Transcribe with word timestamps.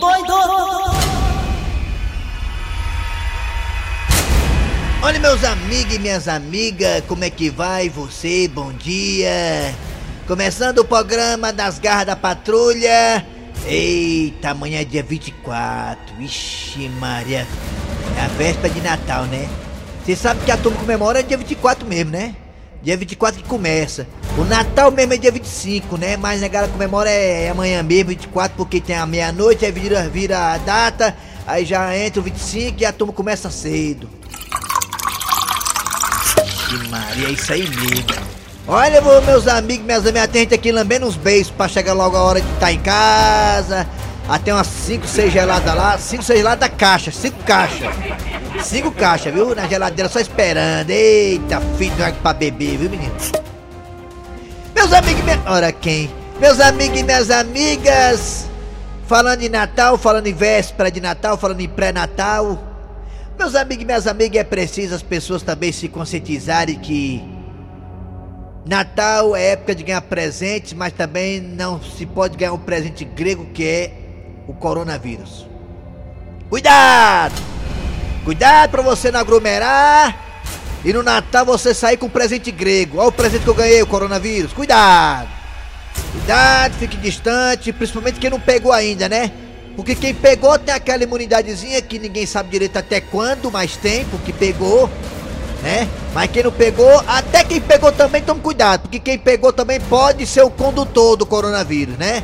doido. 0.00 0.34
Olha, 5.02 5.20
meus 5.20 5.44
amigos 5.44 5.94
e 5.94 5.98
minhas 5.98 6.26
amigas, 6.26 7.02
como 7.06 7.24
é 7.24 7.30
que 7.30 7.50
vai 7.50 7.88
você? 7.88 8.48
Bom 8.48 8.72
dia. 8.72 9.74
Começando 10.26 10.78
o 10.78 10.84
programa 10.84 11.52
das 11.52 11.78
garras 11.78 12.06
da 12.06 12.16
patrulha. 12.16 13.24
Eita, 13.66 14.50
amanhã 14.50 14.80
é 14.80 14.84
dia 14.84 15.02
24. 15.02 16.22
Ixi, 16.22 16.88
Maria. 16.98 17.46
É 18.16 18.22
a 18.22 18.28
véspera 18.28 18.72
de 18.72 18.80
Natal, 18.80 19.24
né? 19.24 19.48
Você 20.04 20.16
sabe 20.16 20.44
que 20.44 20.50
a 20.50 20.56
turma 20.56 20.78
comemora 20.78 21.22
dia 21.22 21.36
24 21.36 21.86
mesmo, 21.86 22.10
né? 22.10 22.34
Dia 22.82 22.96
24 22.96 23.42
que 23.42 23.48
começa. 23.48 24.06
O 24.38 24.44
Natal 24.44 24.90
mesmo 24.90 25.12
é 25.12 25.16
dia 25.16 25.32
25, 25.32 25.96
né? 25.96 26.16
Mas 26.16 26.42
a 26.42 26.48
galera 26.48 26.72
comemora 26.72 27.10
é, 27.10 27.44
é 27.44 27.50
amanhã 27.50 27.82
mesmo, 27.82 28.10
24, 28.10 28.56
porque 28.56 28.80
tem 28.80 28.96
a 28.96 29.06
meia-noite, 29.06 29.64
aí 29.64 29.72
vira, 29.72 30.08
vira 30.08 30.54
a 30.54 30.58
data, 30.58 31.16
aí 31.46 31.64
já 31.64 31.96
entra 31.96 32.20
o 32.20 32.22
25 32.22 32.80
e 32.80 32.86
a 32.86 32.92
turma 32.92 33.12
começa 33.12 33.50
cedo. 33.50 34.08
Que 36.68 36.88
Maria, 36.88 37.28
é 37.28 37.30
isso 37.32 37.52
aí 37.52 37.68
mesmo. 37.68 38.06
Olha, 38.66 39.00
meus 39.00 39.48
amigos, 39.48 39.84
minhas 39.84 40.06
amigas, 40.06 40.28
tem 40.28 40.42
gente 40.42 40.54
aqui 40.54 40.70
lambendo 40.70 41.06
uns 41.06 41.16
beijos 41.16 41.50
pra 41.50 41.66
chegar 41.66 41.92
logo 41.92 42.16
a 42.16 42.22
hora 42.22 42.40
de 42.40 42.46
estar 42.46 42.60
tá 42.60 42.72
em 42.72 42.78
casa. 42.78 43.86
Até 44.28 44.54
umas 44.54 44.68
5, 44.68 45.08
6 45.08 45.32
geladas 45.32 45.74
lá, 45.74 45.98
5, 45.98 46.22
6 46.22 46.38
geladas 46.38 46.60
da 46.60 46.68
caixa, 46.68 47.10
5 47.10 47.42
caixas. 47.42 47.88
5 48.62 48.92
caixas, 48.92 49.34
viu? 49.34 49.56
Na 49.56 49.66
geladeira 49.66 50.08
só 50.08 50.20
esperando. 50.20 50.88
Eita, 50.88 51.60
filho 51.76 51.96
do 51.96 52.12
pra 52.22 52.32
beber, 52.32 52.78
viu, 52.78 52.90
menino? 52.90 53.12
Meus 54.90 55.02
amigos, 55.04 55.22
minha... 55.22 55.40
ora 55.46 55.70
quem? 55.70 56.10
Meus 56.40 56.58
amigos 56.58 56.98
e 56.98 57.04
minhas 57.04 57.30
amigas, 57.30 58.50
falando 59.06 59.40
em 59.40 59.48
Natal, 59.48 59.96
falando 59.96 60.26
em 60.26 60.34
véspera 60.34 60.90
de 60.90 61.00
Natal, 61.00 61.38
falando 61.38 61.60
em 61.60 61.68
pré-Natal. 61.68 62.58
Meus 63.38 63.54
amigos 63.54 63.84
e 63.84 63.86
minhas 63.86 64.08
amigas, 64.08 64.40
é 64.40 64.42
preciso 64.42 64.92
as 64.96 65.00
pessoas 65.00 65.44
também 65.44 65.70
se 65.70 65.86
conscientizarem 65.86 66.80
que 66.80 67.22
Natal 68.66 69.36
é 69.36 69.52
época 69.52 69.76
de 69.76 69.84
ganhar 69.84 70.00
presentes, 70.00 70.72
mas 70.72 70.92
também 70.92 71.40
não 71.40 71.80
se 71.80 72.04
pode 72.04 72.36
ganhar 72.36 72.52
um 72.52 72.58
presente 72.58 73.04
grego 73.04 73.46
que 73.54 73.64
é 73.64 73.92
o 74.48 74.52
coronavírus. 74.52 75.46
Cuidado! 76.48 77.40
Cuidado 78.24 78.70
para 78.72 78.82
você 78.82 79.12
não 79.12 79.20
aglomerar 79.20 80.29
e 80.84 80.92
no 80.92 81.02
Natal 81.02 81.44
você 81.44 81.74
sair 81.74 81.96
com 81.96 82.08
presente 82.08 82.50
grego. 82.50 82.98
Olha 82.98 83.08
o 83.08 83.12
presente 83.12 83.42
que 83.42 83.50
eu 83.50 83.54
ganhei, 83.54 83.82
o 83.82 83.86
coronavírus. 83.86 84.52
Cuidado! 84.52 85.28
Cuidado, 86.12 86.74
fique 86.78 86.96
distante, 86.96 87.72
principalmente 87.72 88.18
quem 88.18 88.30
não 88.30 88.40
pegou 88.40 88.72
ainda, 88.72 89.08
né? 89.08 89.30
Porque 89.76 89.94
quem 89.94 90.14
pegou 90.14 90.58
tem 90.58 90.74
aquela 90.74 91.02
imunidadezinha 91.02 91.80
que 91.80 91.98
ninguém 91.98 92.26
sabe 92.26 92.50
direito 92.50 92.76
até 92.76 93.00
quando, 93.00 93.50
mais 93.50 93.76
tempo 93.76 94.18
que 94.18 94.32
pegou 94.32 94.90
né? 95.62 95.88
Mas 96.12 96.30
quem 96.30 96.42
não 96.42 96.52
pegou, 96.52 97.02
até 97.06 97.44
quem 97.44 97.60
pegou 97.60 97.92
também 97.92 98.22
tome 98.22 98.40
cuidado, 98.40 98.82
porque 98.82 98.98
quem 98.98 99.18
pegou 99.18 99.52
também 99.52 99.80
pode 99.80 100.26
ser 100.26 100.42
o 100.42 100.50
condutor 100.50 101.16
do 101.16 101.26
coronavírus, 101.26 101.96
né? 101.96 102.22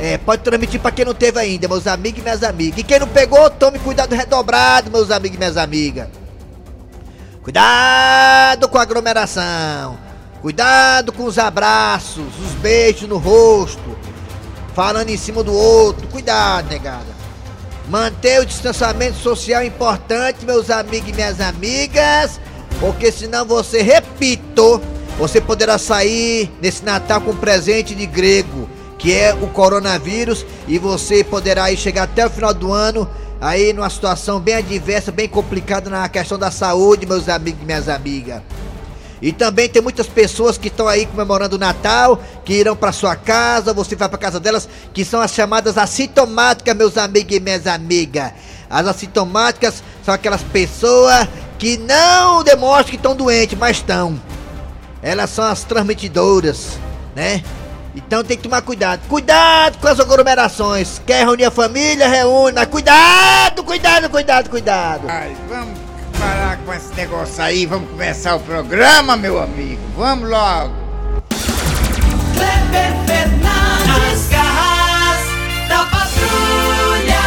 É, 0.00 0.18
pode 0.18 0.42
transmitir 0.42 0.80
para 0.80 0.90
quem 0.90 1.04
não 1.04 1.14
teve 1.14 1.38
ainda, 1.38 1.68
meus 1.68 1.86
amigos 1.86 2.20
e 2.20 2.22
minhas 2.22 2.42
amigas. 2.42 2.78
E 2.78 2.82
quem 2.82 2.98
não 2.98 3.08
pegou, 3.08 3.48
tome 3.50 3.78
cuidado 3.78 4.14
redobrado, 4.14 4.90
meus 4.90 5.10
amigos 5.10 5.36
e 5.36 5.38
minhas 5.38 5.56
amigas. 5.56 6.08
Cuidado 7.46 8.68
com 8.68 8.76
a 8.76 8.82
aglomeração. 8.82 9.96
Cuidado 10.42 11.12
com 11.12 11.22
os 11.22 11.38
abraços, 11.38 12.24
os 12.44 12.52
beijos 12.60 13.08
no 13.08 13.18
rosto, 13.18 13.96
falando 14.74 15.10
em 15.10 15.16
cima 15.16 15.44
do 15.44 15.54
outro. 15.54 16.08
Cuidado, 16.08 16.68
negada. 16.68 17.06
Manter 17.88 18.40
o 18.40 18.44
distanciamento 18.44 19.18
social 19.18 19.62
é 19.62 19.66
importante, 19.66 20.44
meus 20.44 20.70
amigos 20.70 21.08
e 21.08 21.12
minhas 21.12 21.40
amigas, 21.40 22.40
porque 22.80 23.12
senão 23.12 23.44
você, 23.44 23.80
repito, 23.80 24.82
você 25.16 25.40
poderá 25.40 25.78
sair 25.78 26.50
nesse 26.60 26.84
Natal 26.84 27.20
com 27.20 27.30
um 27.30 27.36
presente 27.36 27.94
de 27.94 28.06
grego, 28.06 28.68
que 28.98 29.14
é 29.14 29.32
o 29.32 29.46
coronavírus, 29.46 30.44
e 30.66 30.80
você 30.80 31.22
poderá 31.22 31.72
chegar 31.76 32.02
até 32.02 32.26
o 32.26 32.30
final 32.30 32.52
do 32.52 32.72
ano 32.72 33.08
aí 33.40 33.72
numa 33.72 33.90
situação 33.90 34.40
bem 34.40 34.54
adversa, 34.54 35.12
bem 35.12 35.28
complicada 35.28 35.90
na 35.90 36.08
questão 36.08 36.38
da 36.38 36.50
saúde, 36.50 37.06
meus 37.06 37.28
amigos 37.28 37.62
e 37.62 37.64
minhas 37.64 37.88
amigas. 37.88 38.42
E 39.20 39.32
também 39.32 39.68
tem 39.68 39.80
muitas 39.80 40.06
pessoas 40.06 40.58
que 40.58 40.68
estão 40.68 40.86
aí 40.86 41.06
comemorando 41.06 41.56
o 41.56 41.58
Natal, 41.58 42.22
que 42.44 42.52
irão 42.52 42.76
para 42.76 42.92
sua 42.92 43.16
casa, 43.16 43.72
você 43.72 43.96
vai 43.96 44.08
para 44.08 44.18
casa 44.18 44.38
delas, 44.38 44.68
que 44.92 45.04
são 45.04 45.20
as 45.20 45.32
chamadas 45.32 45.78
assintomáticas, 45.78 46.76
meus 46.76 46.98
amigos 46.98 47.34
e 47.34 47.40
minhas 47.40 47.66
amigas. 47.66 48.32
As 48.68 48.86
assintomáticas 48.86 49.82
são 50.04 50.12
aquelas 50.12 50.42
pessoas 50.42 51.28
que 51.58 51.78
não 51.78 52.42
demonstram 52.42 52.90
que 52.90 52.96
estão 52.96 53.16
doentes, 53.16 53.58
mas 53.58 53.78
estão. 53.78 54.20
Elas 55.02 55.30
são 55.30 55.44
as 55.44 55.64
transmitidoras, 55.64 56.78
né? 57.14 57.42
Então 57.96 58.22
tem 58.22 58.36
que 58.36 58.42
tomar 58.42 58.60
cuidado. 58.60 59.00
Cuidado 59.08 59.78
com 59.78 59.88
as 59.88 59.98
aglomerações. 59.98 61.00
Quer 61.06 61.24
reunir 61.24 61.46
a 61.46 61.50
família? 61.50 62.06
Reúne. 62.06 62.52
Mas 62.54 62.66
cuidado, 62.66 63.64
cuidado, 63.64 64.10
cuidado, 64.10 64.50
cuidado. 64.50 65.06
Ai, 65.08 65.34
vamos 65.48 65.78
parar 66.18 66.58
com 66.58 66.72
esse 66.72 66.94
negócio 66.94 67.42
aí, 67.42 67.66
vamos 67.66 67.90
começar 67.90 68.36
o 68.36 68.40
programa, 68.40 69.16
meu 69.16 69.40
amigo. 69.40 69.80
Vamos 69.96 70.28
logo. 70.28 70.74
Kleber 72.34 72.92
Fernandes, 73.06 74.28
garras 74.30 75.68
da 75.68 75.84
patrulha. 75.86 77.20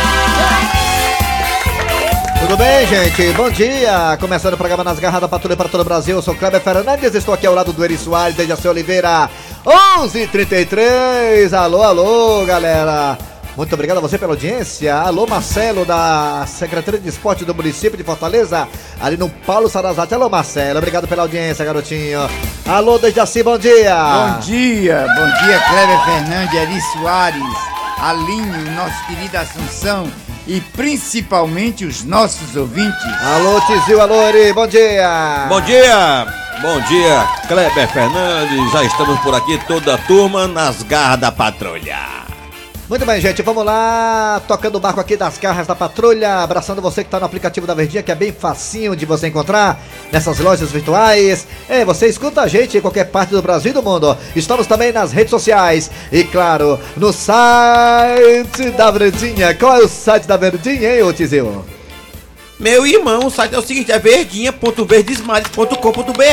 Tudo 2.41 2.57
bem, 2.57 2.87
gente? 2.87 3.33
Bom 3.33 3.49
dia! 3.49 4.17
Começando 4.19 4.53
o 4.53 4.57
programa 4.57 4.83
Nas 4.83 4.99
Garras 4.99 5.21
da 5.21 5.27
Patrulha 5.27 5.57
para 5.57 5.69
todo 5.69 5.81
o 5.81 5.85
Brasil. 5.85 6.15
Eu 6.15 6.21
sou 6.21 6.35
Kleber 6.35 6.61
Fernandes, 6.61 7.13
estou 7.13 7.33
aqui 7.33 7.45
ao 7.45 7.53
lado 7.53 7.73
do 7.73 7.83
Eri 7.83 7.97
Soares, 7.97 8.35
desde 8.35 8.67
a 8.67 8.71
Oliveira. 8.71 9.29
11:33. 9.65 11.53
Alô, 11.53 11.83
alô, 11.83 12.45
galera! 12.45 13.17
Muito 13.57 13.73
obrigado 13.73 13.97
a 13.97 13.99
você 13.99 14.17
pela 14.17 14.31
audiência. 14.31 14.95
Alô, 14.95 15.27
Marcelo, 15.27 15.83
da 15.83 16.45
Secretaria 16.47 16.99
de 16.99 17.09
Esporte 17.09 17.43
do 17.43 17.53
município 17.53 17.97
de 17.97 18.05
Fortaleza, 18.05 18.65
ali 19.01 19.17
no 19.17 19.29
Paulo 19.29 19.67
Sarazate. 19.69 20.13
Alô, 20.13 20.29
Marcelo, 20.29 20.77
obrigado 20.77 21.09
pela 21.09 21.23
audiência, 21.23 21.65
garotinho. 21.65 22.21
Alô, 22.65 22.97
desde 22.97 23.19
assim, 23.19 23.43
bom 23.43 23.57
dia. 23.57 23.95
Bom 23.95 24.39
dia, 24.39 25.05
bom 25.07 25.45
dia, 25.45 25.59
Cléber 25.59 26.05
Fernandes, 26.05 26.53
Eri 26.55 26.81
Soares, 26.93 27.57
Alinho, 28.01 28.71
nosso 28.71 29.05
querido 29.07 29.37
Assunção 29.37 30.09
e 30.47 30.61
principalmente 30.61 31.83
os 31.83 32.05
nossos 32.05 32.55
ouvintes. 32.55 33.03
Alô, 33.35 33.59
Tizil, 33.61 33.99
alô, 33.99 34.15
Eri, 34.21 34.53
bom 34.53 34.67
dia. 34.67 35.47
Bom 35.49 35.59
dia. 35.59 36.48
Bom 36.61 36.81
dia, 36.81 37.25
Kleber 37.47 37.87
Fernandes. 37.87 38.71
Já 38.73 38.83
estamos 38.83 39.17
por 39.21 39.33
aqui, 39.33 39.57
toda 39.65 39.93
a 39.93 39.97
turma 39.97 40.45
nas 40.45 40.83
garras 40.83 41.17
da 41.17 41.31
patrulha. 41.31 41.97
Muito 42.89 43.05
bem, 43.05 43.21
gente, 43.21 43.41
vamos 43.41 43.63
lá, 43.63 44.41
tocando 44.45 44.75
o 44.75 44.79
barco 44.79 44.99
aqui 44.99 45.15
das 45.15 45.37
carras 45.37 45.67
da 45.67 45.75
patrulha, 45.75 46.39
abraçando 46.39 46.81
você 46.81 47.01
que 47.01 47.07
está 47.07 47.17
no 47.17 47.25
aplicativo 47.25 47.65
da 47.65 47.73
Verdinha, 47.73 48.03
que 48.03 48.11
é 48.11 48.15
bem 48.15 48.33
facinho 48.33 48.93
de 48.93 49.05
você 49.05 49.27
encontrar 49.27 49.79
nessas 50.11 50.39
lojas 50.39 50.69
virtuais. 50.69 51.47
É, 51.69 51.85
você 51.85 52.07
escuta 52.07 52.41
a 52.41 52.47
gente 52.47 52.77
em 52.77 52.81
qualquer 52.81 53.05
parte 53.05 53.29
do 53.29 53.41
Brasil 53.41 53.71
e 53.71 53.73
do 53.73 53.83
mundo. 53.83 54.17
Estamos 54.35 54.67
também 54.67 54.91
nas 54.91 55.13
redes 55.13 55.29
sociais 55.29 55.89
e, 56.11 56.25
claro, 56.25 56.77
no 56.97 57.13
site 57.13 58.71
da 58.75 58.91
Verdinha. 58.91 59.55
Qual 59.55 59.77
é 59.77 59.79
o 59.79 59.87
site 59.87 60.27
da 60.27 60.35
Verdinha, 60.35 60.95
hein, 60.95 61.03
ô 61.03 61.13
Tizil? 61.13 61.78
Meu 62.59 62.85
irmão, 62.85 63.25
o 63.25 63.31
site 63.31 63.55
é 63.55 63.57
o 63.57 63.61
seguinte, 63.61 63.89
é 63.89 63.97
verdinha.verdesmares.com.br 63.97 66.23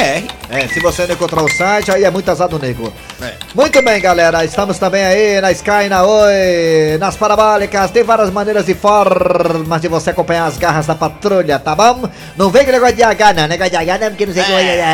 É, 0.50 0.66
se 0.66 0.80
você 0.80 1.06
não 1.06 1.14
encontrar 1.14 1.44
o 1.44 1.48
site, 1.48 1.92
aí 1.92 2.02
é 2.02 2.10
muito 2.10 2.28
azado 2.28 2.58
nego. 2.58 2.92
É. 3.22 3.34
Muito 3.54 3.80
bem, 3.80 4.00
galera, 4.00 4.44
estamos 4.44 4.76
também 4.76 5.04
aí 5.04 5.40
na 5.40 5.52
Sky, 5.52 5.88
na 5.88 6.02
Oi, 6.02 6.98
nas 6.98 7.16
parabólicas, 7.16 7.92
tem 7.92 8.02
várias 8.02 8.30
maneiras 8.30 8.68
e 8.68 8.74
formas 8.74 9.80
de 9.80 9.86
você 9.86 10.10
acompanhar 10.10 10.46
as 10.46 10.58
garras 10.58 10.88
da 10.88 10.96
patrulha, 10.96 11.60
tá 11.60 11.76
bom? 11.76 12.10
Não 12.36 12.50
vem 12.50 12.64
com 12.64 12.72
negócio 12.72 12.96
de 12.96 13.04
H 13.04 13.32
não, 13.32 13.46
negócio 13.46 13.70
de 13.70 13.76
H 13.76 13.98
não, 13.98 14.08
porque 14.08 14.26
não 14.26 14.32
sei 14.32 14.42
é. 14.42 14.46
que 14.46 14.52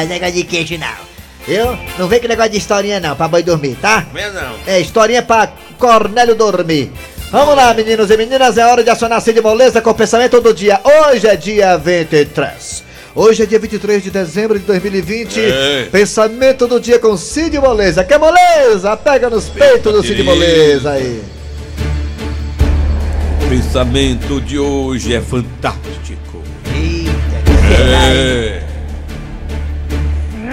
negócio 0.09 0.35
de 0.35 0.45
queijo 0.45 0.77
não. 0.77 1.13
Eu? 1.49 1.79
Não 1.99 2.09
vem 2.09 2.21
com 2.21 2.29
negócio 2.29 2.53
de 2.53 2.59
historinha 2.59 3.01
não, 3.01 3.17
pra 3.17 3.27
boi 3.27 3.43
dormir, 3.43 3.77
tá? 3.77 4.05
Não. 4.13 4.59
É, 4.67 4.79
historinha 4.81 5.23
pra 5.23 5.51
Cornélio 5.79 6.35
dormir. 6.35 6.93
Vamos 7.33 7.57
lá, 7.57 7.73
meninos 7.73 8.11
e 8.11 8.17
meninas, 8.19 8.59
é 8.59 8.67
hora 8.67 8.85
de 8.85 8.91
acionar 8.91 9.17
a 9.17 9.21
Cid 9.23 9.41
Moleza 9.41 9.81
com 9.81 9.89
o 9.89 9.95
pensamento 9.95 10.39
do 10.39 10.53
dia. 10.53 10.79
Hoje 10.85 11.27
é 11.27 11.35
dia 11.35 11.79
23. 11.79 12.85
Hoje 13.15 13.43
é 13.43 13.47
dia 13.47 13.59
23 13.59 14.03
de 14.03 14.11
dezembro 14.11 14.59
de 14.59 14.67
2020. 14.67 15.41
Ei. 15.41 15.87
Pensamento 15.91 16.67
do 16.67 16.79
dia 16.79 16.99
com 16.99 17.17
Cid 17.17 17.59
Moleza. 17.59 18.05
Quer 18.05 18.19
moleza? 18.19 18.95
Pega 18.99 19.31
nos 19.31 19.49
peitos 19.49 19.95
do 19.95 20.03
Cid 20.03 20.23
Moleza 20.23 20.91
aí. 20.91 21.23
Pensamento 23.49 24.39
de 24.39 24.59
hoje 24.59 25.15
é 25.15 25.21
fantástico. 25.23 26.43
Eita, 26.67 28.13
é. 28.15 28.63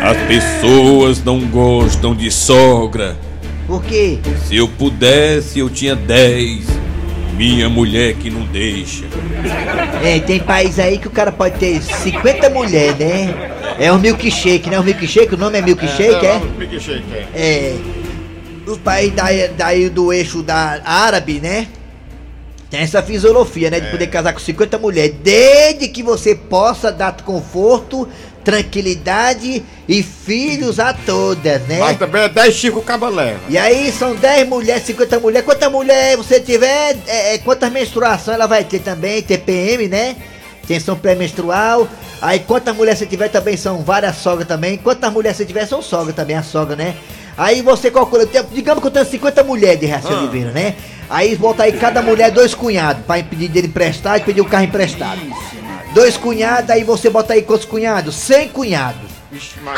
As 0.01 0.17
pessoas 0.29 1.21
não 1.25 1.41
gostam 1.41 2.15
de 2.15 2.31
sogra 2.31 3.17
por 3.69 3.83
quê? 3.83 4.17
Se 4.47 4.57
eu 4.57 4.67
pudesse, 4.67 5.59
eu 5.59 5.69
tinha 5.69 5.95
10. 5.95 6.65
minha 7.35 7.69
mulher 7.69 8.15
que 8.15 8.29
não 8.29 8.43
deixa. 8.47 9.05
É, 10.03 10.19
tem 10.19 10.39
país 10.39 10.79
aí 10.79 10.97
que 10.97 11.07
o 11.07 11.11
cara 11.11 11.31
pode 11.31 11.59
ter 11.59 11.79
50 11.79 12.49
mulheres, 12.49 12.97
né? 12.97 13.51
É 13.79 13.93
um 13.93 13.99
milkshake, 13.99 14.69
né? 14.69 14.79
Um 14.79 14.83
milkshake, 14.83 15.35
o 15.35 15.37
nome 15.37 15.59
é 15.59 15.61
milkshake, 15.61 16.25
é? 16.25 16.41
É. 17.33 17.75
Os 18.65 18.77
países 18.79 19.13
daí, 19.15 19.47
daí 19.49 19.89
do 19.89 20.11
eixo 20.11 20.41
da 20.41 20.81
árabe, 20.83 21.39
né? 21.39 21.67
Tem 22.71 22.81
essa 22.81 23.01
filosofia, 23.03 23.69
né? 23.69 23.79
De 23.79 23.91
poder 23.91 24.07
casar 24.07 24.33
com 24.33 24.39
50 24.39 24.77
mulheres. 24.79 25.15
Desde 25.23 25.87
que 25.87 26.03
você 26.03 26.35
possa 26.35 26.91
dar 26.91 27.13
conforto, 27.21 28.07
tranquilidade 28.49 29.63
e 29.87 30.01
filhos 30.01 30.79
a 30.79 30.91
todas, 30.91 31.61
né? 31.67 31.79
Mas 31.79 31.97
também 31.97 32.23
é 32.23 32.29
10 32.29 32.55
Chico 32.55 32.81
Cabaleva. 32.81 33.39
E 33.47 33.57
aí 33.57 33.91
são 33.91 34.15
10 34.15 34.47
mulheres, 34.47 34.83
50 34.83 35.19
mulheres. 35.19 35.45
Quanta 35.45 35.69
mulher 35.69 36.17
você 36.17 36.39
tiver, 36.39 36.97
é, 37.07 37.35
é, 37.35 37.37
quantas 37.37 37.71
menstruações 37.71 38.35
ela 38.35 38.47
vai 38.47 38.63
ter 38.63 38.79
também, 38.79 39.21
TPM, 39.21 39.87
né? 39.87 40.15
Tensão 40.67 40.95
pré-menstrual. 40.95 41.87
Aí 42.21 42.39
quantas 42.39 42.75
mulheres 42.75 42.97
você 42.97 43.05
tiver 43.05 43.29
também 43.29 43.55
são 43.55 43.83
várias 43.83 44.17
sogras 44.17 44.47
também. 44.47 44.77
Quantas 44.77 45.13
mulheres 45.13 45.37
você 45.37 45.45
tiver 45.45 45.67
são 45.67 45.81
sogra 45.81 46.11
também, 46.11 46.35
a 46.35 46.43
sogra, 46.43 46.75
né? 46.75 46.95
Aí 47.37 47.61
você 47.61 47.89
calcula, 47.89 48.27
digamos 48.51 48.81
que 48.81 48.87
eu 48.87 48.91
tenho 48.91 49.05
50 49.05 49.43
mulheres 49.43 49.79
de 49.79 49.85
Reação 49.85 50.11
Oliveira, 50.11 50.51
né? 50.51 50.75
Aí 51.09 51.35
bota 51.35 51.63
aí 51.63 51.71
cada 51.71 52.01
mulher 52.01 52.31
dois 52.31 52.53
cunhados, 52.53 53.03
pra 53.05 53.23
pedir 53.23 53.47
dele 53.47 53.67
emprestado 53.67 54.17
e 54.17 54.23
pedir 54.23 54.41
o 54.41 54.45
carro 54.45 54.65
emprestado. 54.65 55.21
Dois 55.93 56.15
cunhados, 56.17 56.69
aí 56.69 56.83
você 56.83 57.09
bota 57.09 57.33
aí 57.33 57.41
quantos 57.41 57.65
cunhados? 57.65 58.15
100 58.15 58.49
cunhados. 58.49 59.09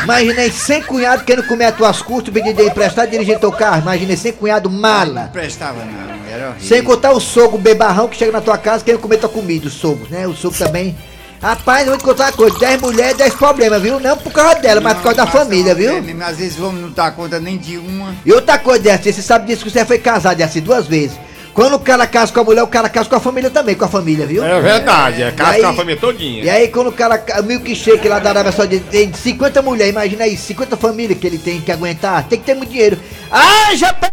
Imagina 0.04 0.42
aí 0.42 0.52
100 0.52 0.84
cunhados 0.84 1.26
querendo 1.26 1.46
comer 1.48 1.66
as 1.66 1.76
tuas 1.76 2.02
custas, 2.02 2.34
pedir 2.34 2.58
emprestado 2.62 3.08
e 3.08 3.12
dirigir 3.12 3.40
teu 3.40 3.52
carro. 3.52 3.82
Imagina 3.82 4.12
aí 4.12 4.18
100 4.18 4.34
cunhados 4.34 4.72
Não 4.72 4.80
mala. 4.80 5.30
prestava 5.32 5.84
não, 5.84 6.32
era 6.34 6.50
horrível. 6.50 6.68
Sem 6.68 6.84
contar 6.84 7.12
o 7.12 7.20
sogro 7.20 7.58
bebarrão 7.58 8.08
que 8.08 8.18
chega 8.18 8.32
na 8.32 8.42
tua 8.42 8.58
casa 8.58 8.84
querendo 8.84 9.02
comer 9.02 9.18
tua 9.18 9.30
comida, 9.30 9.68
os 9.68 9.74
sogros, 9.74 10.10
né? 10.10 10.28
O 10.28 10.34
sogro 10.36 10.58
também. 10.58 10.98
Rapaz, 11.42 11.82
eu 11.88 11.94
vou 11.94 11.98
te 11.98 12.04
contar 12.04 12.26
uma 12.26 12.32
coisa, 12.34 12.60
10 12.60 12.82
mulheres, 12.82 13.18
10 13.18 13.34
problemas, 13.34 13.82
viu? 13.82 14.00
Não 14.00 14.16
por 14.16 14.32
causa 14.32 14.56
dela, 14.60 14.80
mas 14.80 14.94
por 14.98 15.04
causa 15.04 15.18
da 15.18 15.26
Não, 15.26 15.32
família, 15.32 15.74
não, 15.74 15.80
viu? 15.82 15.98
é 15.98 16.02
mesmo, 16.02 16.24
Às 16.24 16.38
vezes 16.38 16.60
o 16.60 16.68
homem 16.68 16.82
não 16.84 16.92
dá 16.92 17.10
conta 17.10 17.40
nem 17.40 17.58
de 17.58 17.78
uma. 17.78 18.14
E 18.24 18.32
outra 18.32 18.60
coisa, 18.60 18.84
Dercy, 18.84 19.12
você 19.12 19.22
sabe 19.24 19.48
disso 19.48 19.64
que 19.66 19.72
você 19.72 19.84
foi 19.84 19.98
casado, 19.98 20.38
Dercy, 20.38 20.62
duas 20.62 20.86
vezes. 20.86 21.18
Quando 21.54 21.74
o 21.76 21.80
cara 21.80 22.08
casa 22.08 22.32
com 22.32 22.40
a 22.40 22.44
mulher, 22.46 22.64
o 22.64 22.68
cara 22.68 22.88
casa 22.88 23.10
com 23.10 23.16
a 23.16 23.20
família 23.20 23.50
também, 23.50 23.76
com 23.76 23.84
a 23.84 23.90
família, 23.90 24.26
viu? 24.26 24.44
É 24.44 24.62
verdade, 24.62 25.22
é 25.22 25.32
casa 25.32 25.58
E 25.58 25.62
com 25.62 25.68
a 25.68 25.70
aí- 25.72 25.76
família 25.76 26.00
todinha. 26.00 26.44
E 26.44 26.50
aí 26.50 26.68
quando 26.70 26.88
o 26.88 26.92
cara, 26.94 27.22
o 27.40 27.44
milkshake 27.44 28.08
lá 28.08 28.20
da 28.20 28.30
Arábia 28.30 28.52
Saudita 28.54 28.86
tem 28.90 29.12
50 29.14 29.62
mulheres, 29.62 29.92
imagina 29.92 30.24
aí, 30.24 30.38
50 30.38 30.78
famílias 30.78 31.20
que 31.20 31.28
ele 31.28 31.38
tem 31.38 31.60
que 31.60 31.72
aguentar, 31.72 32.24
tem 32.28 32.40
que 32.40 32.46
ter 32.46 32.54
muito 32.56 32.70
dinheiro. 32.70 32.98
Ah, 33.30 33.76
já 33.76 33.94
pe- 33.94 34.10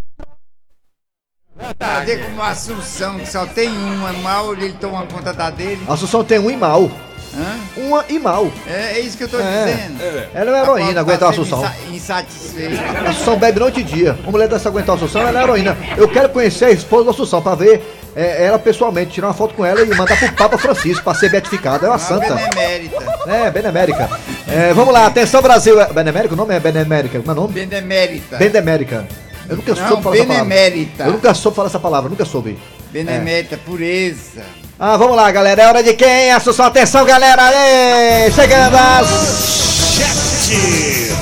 Fazer 1.77 2.23
como 2.25 2.41
a 2.41 2.49
Assunção, 2.49 3.19
que 3.19 3.29
só 3.29 3.45
tem 3.45 3.67
uma, 3.69 4.13
mal 4.13 4.53
ele 4.53 4.73
toma 4.73 5.05
conta 5.05 5.33
da 5.33 5.49
dele. 5.49 5.81
A 5.87 5.93
Assunção 5.93 6.23
tem 6.23 6.39
um 6.39 6.49
e 6.49 6.55
mal. 6.57 6.89
Hã? 7.37 7.59
Uma 7.81 8.05
e 8.09 8.17
mal. 8.19 8.51
É, 8.67 8.93
é 8.97 8.99
isso 8.99 9.17
que 9.17 9.23
eu 9.23 9.29
tô 9.29 9.39
É. 9.39 9.65
dizendo. 9.65 9.99
Ela 10.33 10.57
é 10.57 10.61
heroína, 10.61 10.99
aguentar 11.01 11.29
a 11.29 11.33
ser 11.33 11.41
Assunção. 11.41 11.59
insa- 11.59 11.75
Insatisfeito. 11.91 12.81
A 13.05 13.09
Assunção 13.09 13.37
bebe 13.37 13.59
noite 13.59 13.79
e 13.79 13.83
dia. 13.83 14.17
Uma 14.23 14.31
mulher 14.31 14.47
dessa 14.47 14.69
aguentar 14.69 14.93
a 14.95 14.97
Assunção, 14.97 15.21
ela 15.27 15.39
é 15.39 15.43
heroína. 15.43 15.77
Eu 15.97 16.07
quero 16.07 16.29
conhecer 16.29 16.65
a 16.65 16.71
esposa 16.71 17.05
da 17.05 17.11
Assunção 17.11 17.41
pra 17.41 17.55
ver 17.55 17.97
é, 18.15 18.45
ela 18.47 18.57
pessoalmente, 18.57 19.11
tirar 19.11 19.27
uma 19.27 19.33
foto 19.33 19.53
com 19.53 19.63
ela 19.63 19.81
e 19.81 19.87
mandar 19.95 20.17
pro 20.17 20.31
Papa 20.33 20.57
Francisco 20.57 21.03
pra 21.03 21.13
ser 21.13 21.29
beatificada. 21.29 21.85
É 21.85 21.89
uma 21.89 21.95
Uma 21.95 21.99
santa. 21.99 22.33
benemérita. 22.35 22.97
É, 23.27 23.51
Benemérica. 23.51 24.09
É, 24.47 24.73
vamos 24.73 24.93
lá, 24.93 25.05
atenção 25.05 25.41
Brasil. 25.41 25.79
É, 25.79 25.93
Benemérica? 25.93 26.33
O 26.33 26.37
nome 26.37 26.53
é 26.55 26.59
Benemérica. 26.59 27.19
Como 27.19 27.29
é 27.29 27.33
o 27.33 27.35
nome? 27.41 27.53
Benemérita. 27.53 28.37
Benemérica. 28.37 29.07
Eu 29.47 29.57
nunca 29.57 29.73
Não, 29.75 29.87
soube 29.87 30.03
falar 30.03 30.15
essa 30.15 30.25
palavra. 30.25 30.43
benemérita. 30.45 31.03
Eu 31.03 31.11
nunca 31.11 31.33
soube 31.33 31.55
falar 31.55 31.67
essa 31.69 31.79
palavra, 31.79 32.09
nunca 32.09 32.25
soube. 32.25 32.57
Benemérita, 32.91 33.57
pureza. 33.57 34.43
Ah, 34.79 34.97
vamos 34.97 35.15
lá, 35.15 35.29
galera. 35.31 35.61
É 35.61 35.67
hora 35.67 35.83
de 35.83 35.93
quem? 35.93 36.31
Assunção, 36.31 36.65
atenção, 36.65 37.05
galera. 37.05 37.43
Aê, 37.43 38.31
chegando 38.31 38.75
as... 38.75 39.07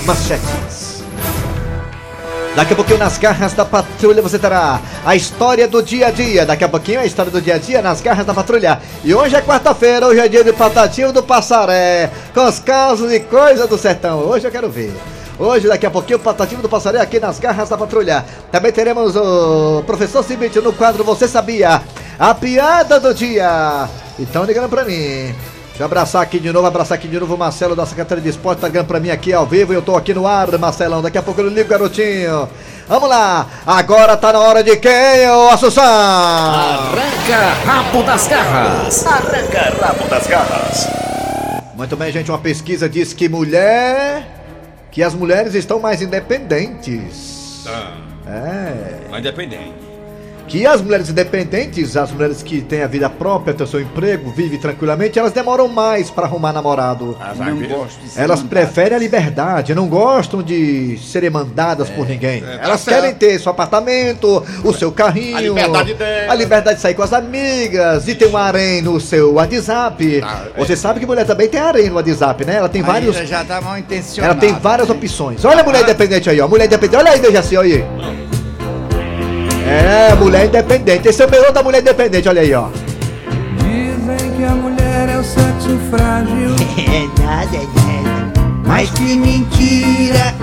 Manchetes. 0.05 1.03
Daqui 2.55 2.73
a 2.73 2.75
pouquinho 2.75 2.97
nas 2.97 3.17
garras 3.17 3.53
da 3.53 3.65
patrulha 3.65 4.21
você 4.21 4.39
terá 4.39 4.79
a 5.05 5.15
história 5.15 5.67
do 5.67 5.83
dia 5.83 6.07
a 6.07 6.11
dia. 6.11 6.45
Daqui 6.45 6.63
a 6.63 6.69
pouquinho 6.69 7.01
a 7.01 7.05
história 7.05 7.31
do 7.31 7.41
dia 7.41 7.55
a 7.55 7.57
dia 7.57 7.81
nas 7.81 7.99
garras 7.99 8.25
da 8.25 8.33
patrulha. 8.33 8.79
E 9.03 9.13
hoje 9.13 9.35
é 9.35 9.41
quarta-feira, 9.41 10.07
hoje 10.07 10.21
é 10.21 10.27
dia 10.27 10.43
de 10.43 10.53
Patatinho 10.53 11.11
do 11.11 11.21
Passaré. 11.21 12.09
Com 12.33 12.45
os 12.45 12.59
casos 12.59 13.11
e 13.11 13.19
coisas 13.19 13.67
do 13.67 13.77
sertão. 13.77 14.19
Hoje 14.19 14.47
eu 14.47 14.51
quero 14.51 14.69
ver. 14.69 14.93
Hoje, 15.39 15.67
daqui 15.67 15.85
a 15.85 15.91
pouquinho, 15.91 16.17
o 16.17 16.21
Patativo 16.21 16.63
do 16.63 16.69
Passaré 16.69 16.99
aqui 16.99 17.19
nas 17.19 17.39
garras 17.39 17.69
da 17.69 17.77
patrulha. 17.77 18.25
Também 18.51 18.71
teremos 18.71 19.15
o 19.15 19.83
professor 19.85 20.23
Cibite 20.23 20.59
no 20.59 20.73
quadro 20.73 21.03
Você 21.03 21.27
Sabia? 21.27 21.81
A 22.17 22.33
piada 22.33 22.99
do 22.99 23.13
dia. 23.13 23.87
Então 24.17 24.43
ligando 24.43 24.67
pra 24.67 24.83
mim. 24.83 25.35
Deixa 25.67 25.83
eu 25.83 25.85
abraçar 25.85 26.23
aqui 26.23 26.39
de 26.39 26.51
novo, 26.51 26.65
abraçar 26.65 26.97
aqui 26.97 27.07
de 27.07 27.19
novo 27.19 27.35
o 27.35 27.37
Marcelo 27.37 27.75
da 27.75 27.85
Secretaria 27.85 28.23
de 28.23 28.29
Esporte, 28.29 28.61
tá 28.61 28.67
ligando 28.67 28.87
pra 28.87 28.99
mim 28.99 29.11
aqui 29.11 29.31
ao 29.31 29.45
vivo 29.45 29.73
e 29.73 29.75
eu 29.75 29.81
tô 29.83 29.95
aqui 29.95 30.11
no 30.11 30.25
ar, 30.25 30.57
Marcelão. 30.57 31.03
Daqui 31.03 31.19
a 31.19 31.21
pouco 31.21 31.39
eu 31.39 31.49
ligo, 31.49 31.69
garotinho. 31.69 32.49
Vamos 32.87 33.07
lá, 33.07 33.45
agora 33.63 34.17
tá 34.17 34.33
na 34.33 34.39
hora 34.39 34.63
de 34.63 34.75
quem, 34.77 35.29
ô 35.29 35.49
Assunção? 35.49 35.83
Arranca 35.83 37.53
rabo 37.63 38.01
das 38.01 38.27
garras. 38.27 39.05
Arranca 39.05 39.85
rabo 39.85 40.09
das 40.09 40.25
garras. 40.25 40.87
Muito 41.75 41.95
bem, 41.95 42.11
gente, 42.11 42.31
uma 42.31 42.39
pesquisa 42.39 42.89
diz 42.89 43.13
que 43.13 43.29
mulher. 43.29 44.36
Que 44.91 45.03
as 45.03 45.13
mulheres 45.13 45.53
estão 45.53 45.79
mais 45.79 46.01
independentes. 46.01 47.61
Tá. 47.63 47.97
É. 48.27 49.07
Mas 49.09 49.19
independente. 49.19 49.96
Que 50.47 50.65
as 50.65 50.81
mulheres 50.81 51.09
independentes, 51.09 51.97
as 51.97 52.09
mulheres 52.11 52.41
que 52.41 52.61
têm 52.61 52.81
a 52.81 52.87
vida 52.87 53.09
própria, 53.09 53.53
têm 53.53 53.65
o 53.65 53.69
seu 53.69 53.81
emprego, 53.81 54.31
vivem 54.31 54.57
tranquilamente, 54.57 55.19
elas 55.19 55.33
demoram 55.33 55.67
mais 55.67 56.09
pra 56.09 56.25
arrumar 56.25 56.53
namorado. 56.53 57.17
Ah, 57.19 57.33
Não 57.35 57.57
gosto 57.67 57.99
de 58.01 58.09
ser 58.09 58.21
Elas 58.21 58.39
mandado. 58.39 58.49
preferem 58.49 58.95
a 58.95 58.99
liberdade, 58.99 59.75
não 59.75 59.87
gostam 59.89 60.41
de 60.41 60.97
serem 60.99 61.29
mandadas 61.29 61.89
por 61.89 62.07
ninguém. 62.07 62.37
é, 62.47 62.57
tá 62.59 62.63
Elas 62.63 62.79
certo. 62.79 62.95
querem 63.01 63.13
ter 63.15 63.39
seu 63.41 63.51
apartamento, 63.51 64.41
o 64.63 64.73
seu 64.73 64.89
carrinho, 64.89 65.35
A 65.35 65.41
liberdade 65.41 65.93
delas. 65.93 66.29
a 66.29 66.35
liberdade 66.35 66.75
de 66.77 66.81
sair 66.81 66.93
com 66.93 67.03
as 67.03 67.11
amigas, 67.11 68.05
de 68.05 68.15
ter 68.15 68.27
um 68.27 68.37
harém 68.37 68.81
no 68.81 69.01
seu 69.01 69.33
WhatsApp. 69.33 70.21
Tá, 70.21 70.43
é. 70.55 70.59
Você 70.59 70.77
sabe 70.77 71.01
que 71.01 71.05
mulher 71.05 71.25
também 71.25 71.49
tem 71.49 71.59
harém 71.59 71.89
no 71.89 71.95
WhatsApp, 71.95 72.45
né? 72.45 72.55
Ela 72.55 72.69
tem 72.69 72.81
Aí 72.81 72.87
vários. 72.87 73.17
já- 73.27 73.43
tá 73.43 73.59
mal 73.59 73.77
intencionado. 73.77 74.31
Ela 74.31 74.39
tem 74.39 74.53
várias 74.61 74.89
opções. 74.89 75.43
Olha 75.43 75.59
a 75.59 75.63
mulher 75.63 75.81
independente 75.83 76.29
aí, 76.29 76.39
ó. 76.39 76.47
Mulher 76.47 76.65
independente. 76.67 76.95
Olha 77.01 77.11
aí, 77.11 77.19
Dejaci, 77.19 77.57
olha 77.57 77.75
aí. 77.75 78.36
É, 79.67 80.15
mulher 80.15 80.45
independente. 80.45 81.07
Esse 81.09 81.21
é 81.21 81.25
o 81.25 81.29
melhor 81.29 81.51
da 81.51 81.61
mulher 81.61 81.81
independente, 81.81 82.29
olha 82.29 82.41
aí, 82.41 82.53
ó. 82.53 82.69
Dizem 83.57 84.31
que 84.37 84.43
a 84.43 84.51
mulher 84.51 85.09
é 85.09 85.17
o 85.17 85.23
sexo 85.23 85.77
frágil. 85.89 86.55
É 86.87 87.21
nada, 87.21 87.57
é 87.57 88.01
nada. 88.03 88.41
Mas 88.65 88.89
que 88.91 89.15
mentira 89.15 90.33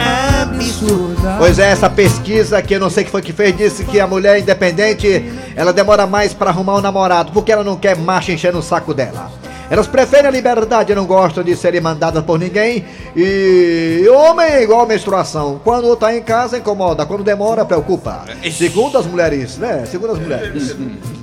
absurda. 0.45 1.37
Pois 1.39 1.59
é, 1.59 1.71
essa 1.71 1.89
pesquisa 1.89 2.61
que 2.63 2.75
eu 2.75 2.81
não 2.81 2.91
sei 2.91 3.05
que 3.05 3.11
foi 3.11 3.23
que 3.23 3.33
fez 3.33 3.57
disse 3.57 3.85
que 3.85 4.01
a 4.01 4.07
mulher 4.07 4.39
independente 4.39 5.33
ela 5.55 5.73
demora 5.73 6.07
mais 6.07 6.33
pra 6.33 6.51
arrumar 6.51 6.77
um 6.77 6.81
namorado 6.81 7.33
porque 7.33 7.53
ela 7.53 7.65
não 7.65 7.77
quer 7.77 7.97
macho 7.97 8.33
enchendo 8.33 8.59
o 8.59 8.63
saco 8.63 8.93
dela. 8.95 9.31
Elas 9.71 9.87
preferem 9.87 10.27
a 10.27 10.31
liberdade, 10.31 10.95
não 10.95 11.07
gostam 11.07 11.43
de 11.43 11.57
serem 11.57 11.81
mandadas 11.81 12.23
por 12.25 12.39
ninguém. 12.39 12.85
E 13.17 14.07
homem 14.09 14.47
é 14.47 14.63
igual 14.63 14.87
menstruação. 14.87 15.61
Quando 15.63 15.95
tá 15.97 16.15
em 16.15 16.23
casa, 16.23 16.59
incomoda. 16.59 17.07
Quando 17.07 17.25
demora, 17.25 17.65
preocupa. 17.65 18.25
Segundo 18.53 18.99
as 18.99 19.07
mulheres, 19.07 19.59
né? 19.59 19.85
Segundo 19.87 20.13
as 20.13 20.19
mulheres. 20.19 20.77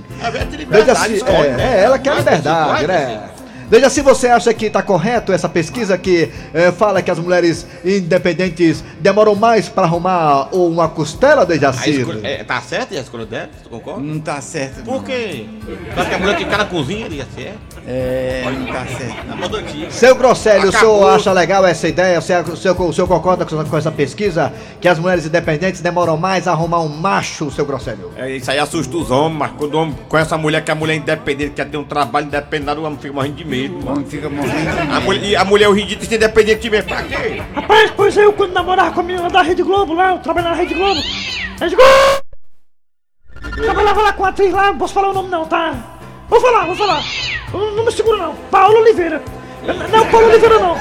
Veja 0.69 0.95
se, 0.95 1.23
é, 1.23 1.79
é, 1.79 1.83
ela 1.83 1.97
quer 1.97 2.15
liberdade, 2.15 2.87
né? 2.87 3.29
Veja 3.71 3.89
se 3.89 4.01
você 4.01 4.27
acha 4.27 4.53
que 4.53 4.65
está 4.65 4.83
correto 4.83 5.31
essa 5.31 5.47
pesquisa 5.47 5.97
que 5.97 6.29
eh, 6.53 6.73
fala 6.73 7.01
que 7.01 7.09
as 7.09 7.17
mulheres 7.17 7.65
independentes 7.85 8.83
demoram 8.99 9.33
mais 9.33 9.69
para 9.69 9.83
arrumar 9.83 10.53
uma 10.53 10.89
costela 10.89 11.45
de 11.45 11.53
A 11.53 11.57
Jaci. 11.71 11.91
escolha, 12.01 12.19
é, 12.27 12.43
tá 12.43 12.59
certo 12.59 12.93
a 12.93 12.99
escolha 12.99 13.25
dela? 13.25 13.49
Você 13.63 13.69
concorda? 13.69 14.01
Não 14.01 14.19
tá 14.19 14.41
certo. 14.41 14.83
Por 14.83 14.95
não. 14.95 15.03
quê? 15.03 15.45
Só 15.95 16.03
que 16.03 16.13
a 16.13 16.19
mulher 16.19 16.35
que 16.35 16.43
fica 16.43 16.57
na 16.57 16.65
cozinha, 16.65 17.07
ia 17.07 17.25
ser. 17.33 17.53
É, 17.87 18.43
não 18.45 18.65
tá 18.67 18.85
certo. 18.85 19.55
Antiga. 19.55 19.89
Seu 19.91 20.15
Grosselho, 20.15 20.67
o 20.67 20.71
senhor 20.71 21.09
acha 21.09 21.31
legal 21.31 21.65
essa 21.65 21.87
ideia? 21.87 22.19
O 22.19 22.21
senhor, 22.21 22.43
o 22.49 22.57
senhor- 22.57 22.81
o 22.81 22.93
senhor 22.93 23.07
concorda 23.07 23.45
com, 23.45 23.63
com 23.63 23.77
essa 23.77 23.91
pesquisa? 23.91 24.51
Que 24.81 24.87
as 24.89 24.99
mulheres 24.99 25.25
independentes 25.25 25.79
demoram 25.79 26.17
mais 26.17 26.45
a 26.47 26.51
arrumar 26.51 26.81
um 26.81 26.89
macho, 26.89 27.49
seu 27.51 27.65
Grosselho? 27.65 28.11
É, 28.17 28.29
isso 28.35 28.51
aí 28.51 28.59
assusta 28.59 28.97
os 28.97 29.09
homens, 29.09 29.37
mas 29.39 29.51
quando 29.57 29.75
o 29.75 29.77
homem 29.79 29.95
conhece 30.09 30.33
a 30.33 30.37
mulher 30.37 30.61
que 30.63 30.71
a 30.71 30.75
mulher 30.75 30.93
é 30.95 30.97
independente, 30.97 31.51
quer 31.51 31.69
ter 31.69 31.77
um 31.77 31.83
trabalho 31.85 32.25
independente, 32.27 32.77
o 32.77 32.83
homem 32.83 32.99
fica 32.99 33.13
morrendo 33.13 33.35
de 33.35 33.45
medo. 33.45 33.60
O 33.69 33.89
homem 33.89 34.05
fica 34.05 34.29
morrendo 34.29 34.93
A 34.93 34.99
mulher, 34.99 35.23
e 35.23 35.35
a 35.35 35.45
mulher, 35.45 35.69
o 35.69 35.73
ridículo, 35.73 36.07
ser 36.07 36.15
independente 36.15 36.61
de 36.61 36.69
mesmo. 36.69 36.89
Pra 36.89 37.03
quê? 37.03 37.41
Rapaz, 37.53 37.91
pois 37.95 38.17
eu, 38.17 38.33
quando 38.33 38.53
namorava 38.53 38.91
com 38.91 38.99
a 39.01 39.03
menina 39.03 39.29
da 39.29 39.41
Rede 39.41 39.63
Globo 39.63 39.93
lá, 39.93 40.11
eu 40.11 40.19
trabalhava 40.19 40.55
na 40.55 40.61
Rede 40.61 40.73
Globo. 40.73 40.99
Rede 41.59 41.75
Globo! 41.75 42.21
Trabalhava 43.55 44.01
lá 44.01 44.13
com 44.13 44.25
a 44.25 44.29
atriz 44.29 44.53
lá, 44.53 44.67
não 44.67 44.77
posso 44.77 44.93
falar 44.93 45.09
o 45.09 45.13
nome 45.13 45.29
não, 45.29 45.45
tá? 45.45 45.73
Vou 46.29 46.39
falar, 46.39 46.65
vou 46.65 46.75
falar. 46.75 47.03
Não, 47.51 47.71
não 47.71 47.85
me 47.85 47.91
segura 47.91 48.17
não. 48.17 48.35
Paulo 48.49 48.79
Oliveira. 48.79 49.21
Não, 49.65 49.75
Não, 49.75 50.05
Paulo 50.07 50.27
Oliveira 50.27 50.59
não. 50.59 50.75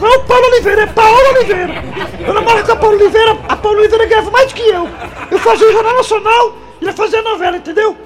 Não, 0.00 0.24
Paulo 0.24 0.46
Oliveira, 0.46 0.82
é 0.82 0.86
Paulo 0.86 1.28
Oliveira. 1.30 1.84
Eu 2.26 2.34
namoro 2.34 2.64
com 2.64 2.72
a 2.72 2.76
Paulo 2.76 2.96
Oliveira, 2.96 3.38
a 3.48 3.56
Paulo 3.56 3.78
Oliveira 3.78 4.06
ganhava 4.06 4.30
mais 4.30 4.48
do 4.48 4.54
que 4.54 4.68
eu. 4.68 4.88
Eu 5.30 5.38
fazia 5.38 5.68
o 5.68 5.72
Jornal 5.72 5.94
Nacional 5.94 6.56
e 6.80 6.84
ela 6.84 6.92
fazia 6.92 7.20
a 7.20 7.22
novela, 7.22 7.56
entendeu? 7.56 7.96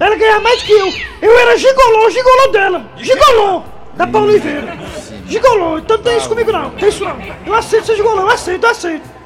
Ela 0.00 0.16
ganhava 0.16 0.40
mais 0.40 0.62
que 0.62 0.72
eu. 0.72 0.90
Eu 1.20 1.38
era 1.38 1.56
gigolô, 1.58 2.10
gigolô 2.10 2.48
dela. 2.48 2.82
Gigolô. 2.96 3.62
Da 3.94 4.06
Paula 4.06 4.28
Oliveira. 4.28 4.78
Gigolô. 5.26 5.78
Então 5.78 5.98
não 5.98 6.04
tem 6.04 6.16
isso 6.16 6.28
comigo 6.28 6.50
não. 6.50 6.70
Tem 6.70 6.88
isso 6.88 7.04
não. 7.04 7.18
Eu 7.46 7.54
aceito 7.54 7.86
ser 7.86 7.96
gigolô. 7.96 8.22
Eu 8.22 8.30
aceito, 8.30 8.64
eu 8.64 8.70
aceito. 8.70 9.20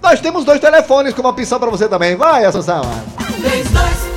Nós 0.00 0.20
temos 0.20 0.44
dois 0.44 0.60
telefones 0.60 1.12
com 1.12 1.20
uma 1.20 1.30
opção 1.30 1.58
pra 1.58 1.70
você 1.70 1.88
também, 1.88 2.14
vai, 2.14 2.44
Assunção! 2.44 2.82
3261 3.40 4.13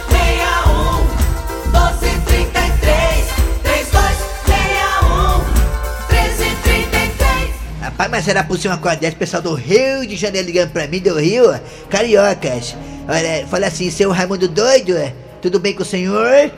1333 7.97 7.97
Rapaz, 7.97 8.11
mas 8.11 8.25
será 8.25 8.43
por 8.43 8.59
ser 8.59 8.67
uma 8.67 8.77
coisa 8.77 8.97
dessa, 8.97 9.15
o 9.15 9.19
pessoal 9.19 9.41
do 9.41 9.55
Rio 9.55 10.05
de 10.05 10.15
Janeiro 10.15 10.45
ligando 10.45 10.69
pra 10.69 10.87
mim, 10.87 10.99
do 10.99 11.19
Rio, 11.19 11.59
cariocas. 11.89 12.75
Olha, 13.09 13.47
fala 13.47 13.65
assim, 13.65 13.89
seu 13.89 14.11
Raimundo 14.11 14.47
doido, 14.47 14.93
tudo 15.41 15.59
bem 15.59 15.73
com 15.73 15.81
o 15.81 15.85
senhor? 15.85 16.27
É, 16.27 16.51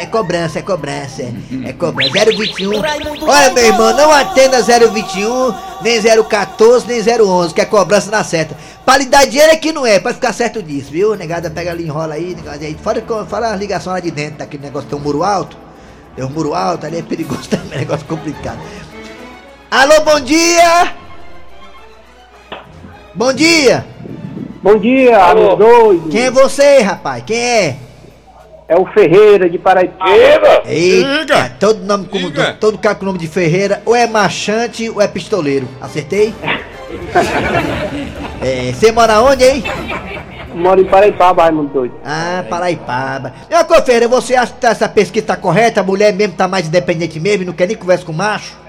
é 0.00 0.06
cobrança, 0.06 0.60
é 0.60 0.62
cobrança, 0.62 1.22
é 1.66 1.72
cobrança. 1.74 2.12
021. 2.34 2.72
Olha, 3.20 3.52
meu 3.52 3.66
irmão, 3.66 3.94
não 3.94 4.10
atenda 4.10 4.62
021, 4.62 5.54
nem 5.82 6.00
014, 6.00 6.86
nem 6.86 7.02
011, 7.02 7.52
que 7.52 7.60
é 7.60 7.66
cobrança 7.66 8.10
na 8.10 8.24
certa. 8.24 8.56
Pra 8.86 8.96
lhe 8.96 9.04
dar 9.04 9.26
dinheiro 9.26 9.52
é 9.52 9.56
que 9.56 9.72
não 9.72 9.84
é, 9.84 10.00
pode 10.00 10.14
ficar 10.14 10.32
certo 10.32 10.62
disso, 10.62 10.90
viu? 10.90 11.14
Negada 11.16 11.50
pega 11.50 11.70
ali, 11.70 11.84
enrola 11.84 12.14
aí, 12.14 12.34
negada 12.34 12.64
aí. 12.64 12.74
Fora, 12.82 13.04
fora 13.28 13.52
a 13.52 13.56
ligação 13.56 13.92
lá 13.92 14.00
de 14.00 14.10
dentro, 14.10 14.38
daquele 14.38 14.62
negócio, 14.62 14.88
tem 14.88 14.98
um 14.98 15.02
muro 15.02 15.22
alto. 15.22 15.54
Tem 16.16 16.24
um 16.24 16.30
muro 16.30 16.54
alto, 16.54 16.86
ali 16.86 16.96
é 16.98 17.02
perigoso 17.02 17.46
também, 17.50 17.72
é 17.72 17.78
negócio 17.80 18.06
complicado. 18.06 18.58
Alô, 19.70 20.00
bom 20.00 20.18
dia! 20.20 20.94
Bom 23.14 23.34
dia! 23.34 23.84
Bom 24.62 24.78
dia, 24.78 25.22
amigo 25.24 25.56
doido. 25.56 26.08
Quem 26.08 26.22
é 26.22 26.30
você, 26.30 26.78
rapaz? 26.78 27.22
Quem 27.26 27.38
é? 27.38 27.76
É 28.66 28.76
o 28.76 28.86
Ferreira 28.86 29.48
de 29.48 29.58
Paraipeba. 29.58 30.62
Eita, 30.64 31.54
todo 31.60 31.84
nome 31.84 32.06
como 32.06 32.30
todo 32.58 32.78
cara 32.78 32.94
com 32.94 33.04
nome 33.04 33.18
de 33.18 33.28
Ferreira, 33.28 33.82
ou 33.84 33.94
é 33.94 34.06
marchante 34.06 34.88
ou 34.88 35.02
é 35.02 35.06
pistoleiro. 35.06 35.68
Acertei? 35.82 36.32
é, 38.42 38.72
você 38.72 38.90
mora 38.90 39.20
onde, 39.20 39.44
hein? 39.44 39.62
Moro 40.54 40.80
em 40.80 40.86
Paraipaba, 40.86 41.42
Raimundo 41.42 41.74
doido. 41.74 41.94
Ah, 42.02 42.42
Paraipaba. 42.48 43.34
E 43.50 43.64
coisa, 43.64 43.84
Ferreira, 43.84 44.08
você 44.08 44.34
acha 44.34 44.54
que 44.58 44.66
essa 44.66 44.88
pesquisa 44.88 45.26
tá 45.26 45.36
correta? 45.36 45.82
A 45.82 45.84
mulher 45.84 46.14
mesmo 46.14 46.34
tá 46.34 46.48
mais 46.48 46.66
independente 46.66 47.20
mesmo 47.20 47.42
e 47.42 47.46
não 47.46 47.52
quer 47.52 47.68
nem 47.68 47.76
conversa 47.76 48.06
com 48.06 48.14
macho? 48.14 48.67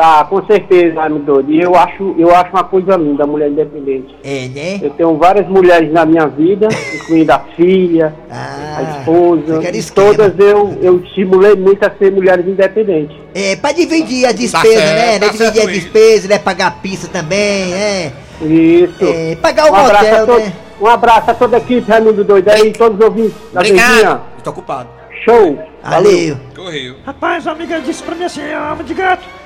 Tá, 0.00 0.24
com 0.24 0.42
certeza, 0.46 0.98
Raimundo 0.98 1.24
doido. 1.24 1.52
E 1.52 1.60
eu 1.60 1.74
acho, 1.76 2.14
eu 2.16 2.34
acho 2.34 2.50
uma 2.52 2.64
coisa 2.64 2.96
linda, 2.96 3.24
a 3.24 3.26
mulher 3.26 3.50
independente. 3.50 4.16
É, 4.24 4.48
né? 4.48 4.80
Eu 4.82 4.88
tenho 4.92 5.14
várias 5.18 5.46
mulheres 5.46 5.92
na 5.92 6.06
minha 6.06 6.26
vida, 6.26 6.68
incluindo 6.96 7.30
a 7.30 7.38
filha, 7.54 8.14
a 8.30 8.98
esposa. 8.98 9.60
todas 9.94 10.32
eu, 10.38 10.78
eu 10.80 11.00
estimulei 11.00 11.54
muito 11.54 11.84
a 11.84 11.90
ser 11.98 12.10
mulheres 12.12 12.46
independentes. 12.46 13.14
É, 13.34 13.56
pra 13.56 13.72
dividir 13.72 14.24
a 14.24 14.32
despesa, 14.32 14.74
certo, 14.74 14.94
né? 14.94 15.18
tá? 15.18 15.32
Dividir 15.32 15.62
a 15.62 15.66
despesa, 15.66 16.28
né? 16.28 16.38
Pagar 16.38 16.80
pizza 16.80 17.06
também, 17.06 17.74
é. 17.74 18.10
Isso. 18.40 19.04
É, 19.04 19.36
pagar 19.36 19.66
o 19.66 19.74
um 19.74 19.76
a 19.76 20.24
todo- 20.24 20.38
né? 20.38 20.52
Um 20.80 20.86
abraço 20.86 21.30
a 21.30 21.34
toda 21.34 21.58
a 21.58 21.60
equipe, 21.60 21.86
Raimundo 21.90 22.24
doido. 22.24 22.48
Aí, 22.48 22.72
todos 22.72 22.98
os 22.98 23.04
ouvintes 23.04 23.36
da 23.52 23.60
Verdinha. 23.60 24.22
Tô 24.42 24.48
ocupado. 24.48 24.88
Show. 25.26 25.58
Valeu. 25.82 26.38
Correu. 26.56 26.94
Rapaz, 27.04 27.44
uma 27.44 27.52
amiga 27.52 27.80
disse 27.80 28.02
pra 28.02 28.14
mim 28.14 28.24
assim, 28.24 28.40
é 28.40 28.54
alma 28.54 28.82
de 28.82 28.94
gato. 28.94 29.39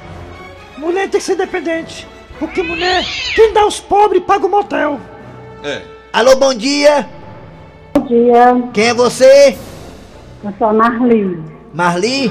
Mulher 0.78 1.08
tem 1.08 1.20
que 1.20 1.26
ser 1.26 1.34
independente. 1.34 2.06
Porque 2.38 2.62
mulher, 2.62 3.04
quem 3.34 3.52
dá 3.52 3.64
os 3.66 3.80
pobres 3.80 4.22
paga 4.24 4.46
o 4.46 4.50
motel. 4.50 4.98
É. 5.62 5.82
Alô, 6.12 6.36
bom 6.36 6.52
dia. 6.52 7.08
Bom 7.94 8.06
dia, 8.06 8.56
Quem 8.72 8.88
é 8.88 8.94
você? 8.94 9.56
eu 10.42 10.52
sou 10.58 10.68
a 10.68 10.72
Marli. 10.72 11.42
Marli? 11.72 12.30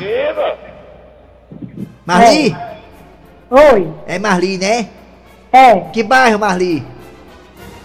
Marli? 2.06 2.56
Oi, 3.50 3.94
É 4.06 4.20
Marli, 4.20 4.58
né? 4.58 4.90
é. 5.52 5.80
Que 5.92 6.04
bairro, 6.04 6.38
Marli? 6.40 6.86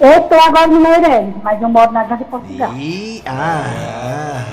Eu 0.00 0.10
estou 0.22 0.40
agora 0.40 0.66
no 0.66 0.80
Meirelles, 0.80 1.34
mas 1.42 1.60
eu 1.60 1.68
moro 1.68 1.90
na 1.92 2.04
Grande 2.04 2.24
Portugal. 2.24 2.72
Ih, 2.74 3.22
ah, 3.26 4.44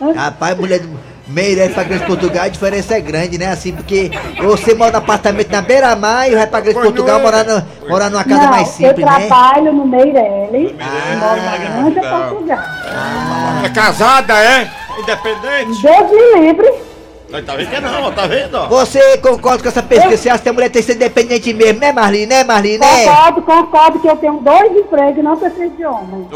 ah. 0.00 0.12
Rapaz, 0.14 0.56
mulher 0.56 0.80
do 0.80 0.88
Meirelles 1.26 1.74
pra 1.74 1.82
Grande 1.82 2.06
Portugal, 2.06 2.44
a 2.44 2.48
diferença 2.48 2.94
é 2.94 3.00
grande, 3.00 3.36
né? 3.36 3.46
Assim, 3.46 3.72
porque 3.72 4.10
você 4.38 4.74
mora 4.74 4.92
no 4.92 4.98
apartamento 4.98 5.50
na 5.50 5.60
beira-mar 5.60 6.30
e 6.30 6.34
vai 6.36 6.46
pra 6.46 6.60
Grande 6.60 6.80
Portugal 6.80 7.20
morar, 7.20 7.44
no, 7.44 7.62
morar 7.88 8.10
numa 8.10 8.22
casa 8.22 8.42
Não, 8.44 8.50
mais 8.50 8.68
simples, 8.68 8.98
eu 8.98 9.06
né? 9.06 9.26
trabalho 9.26 9.72
no 9.72 9.86
Meirelles, 9.86 10.72
moro 11.20 11.42
na 11.42 11.56
Grande 11.56 12.00
Portugal. 12.00 12.58
É 13.64 13.68
casada, 13.70 14.34
é? 14.34 14.70
Independente? 14.98 15.82
Deus 15.82 16.10
me 16.10 16.40
livre. 16.40 16.85
Aí 17.32 17.42
Tá 17.42 17.56
vendo 17.56 17.68
que 17.70 17.80
não, 17.80 18.02
ó, 18.04 18.10
tá 18.12 18.26
vendo? 18.26 18.54
ó? 18.56 18.66
Você 18.68 19.18
concorda 19.18 19.60
com 19.62 19.68
essa 19.68 19.82
pesquisa? 19.82 20.16
Você 20.16 20.30
acha 20.30 20.42
que 20.42 20.48
a 20.48 20.52
mulher 20.52 20.70
tem 20.70 20.80
que 20.80 20.86
ser 20.86 20.94
independente 20.94 21.52
mesmo, 21.52 21.80
né, 21.80 21.92
Marli? 21.92 22.24
Né, 22.24 22.44
Marli? 22.44 22.78
Né? 22.78 22.86
Concordo, 23.04 23.42
concordo 23.42 23.98
que 23.98 24.06
eu 24.08 24.16
tenho 24.16 24.34
dois 24.34 24.72
empregos 24.76 25.18
e 25.18 25.22
não 25.22 25.36
preciso 25.36 25.70
de 25.76 25.84
homem. 25.84 26.28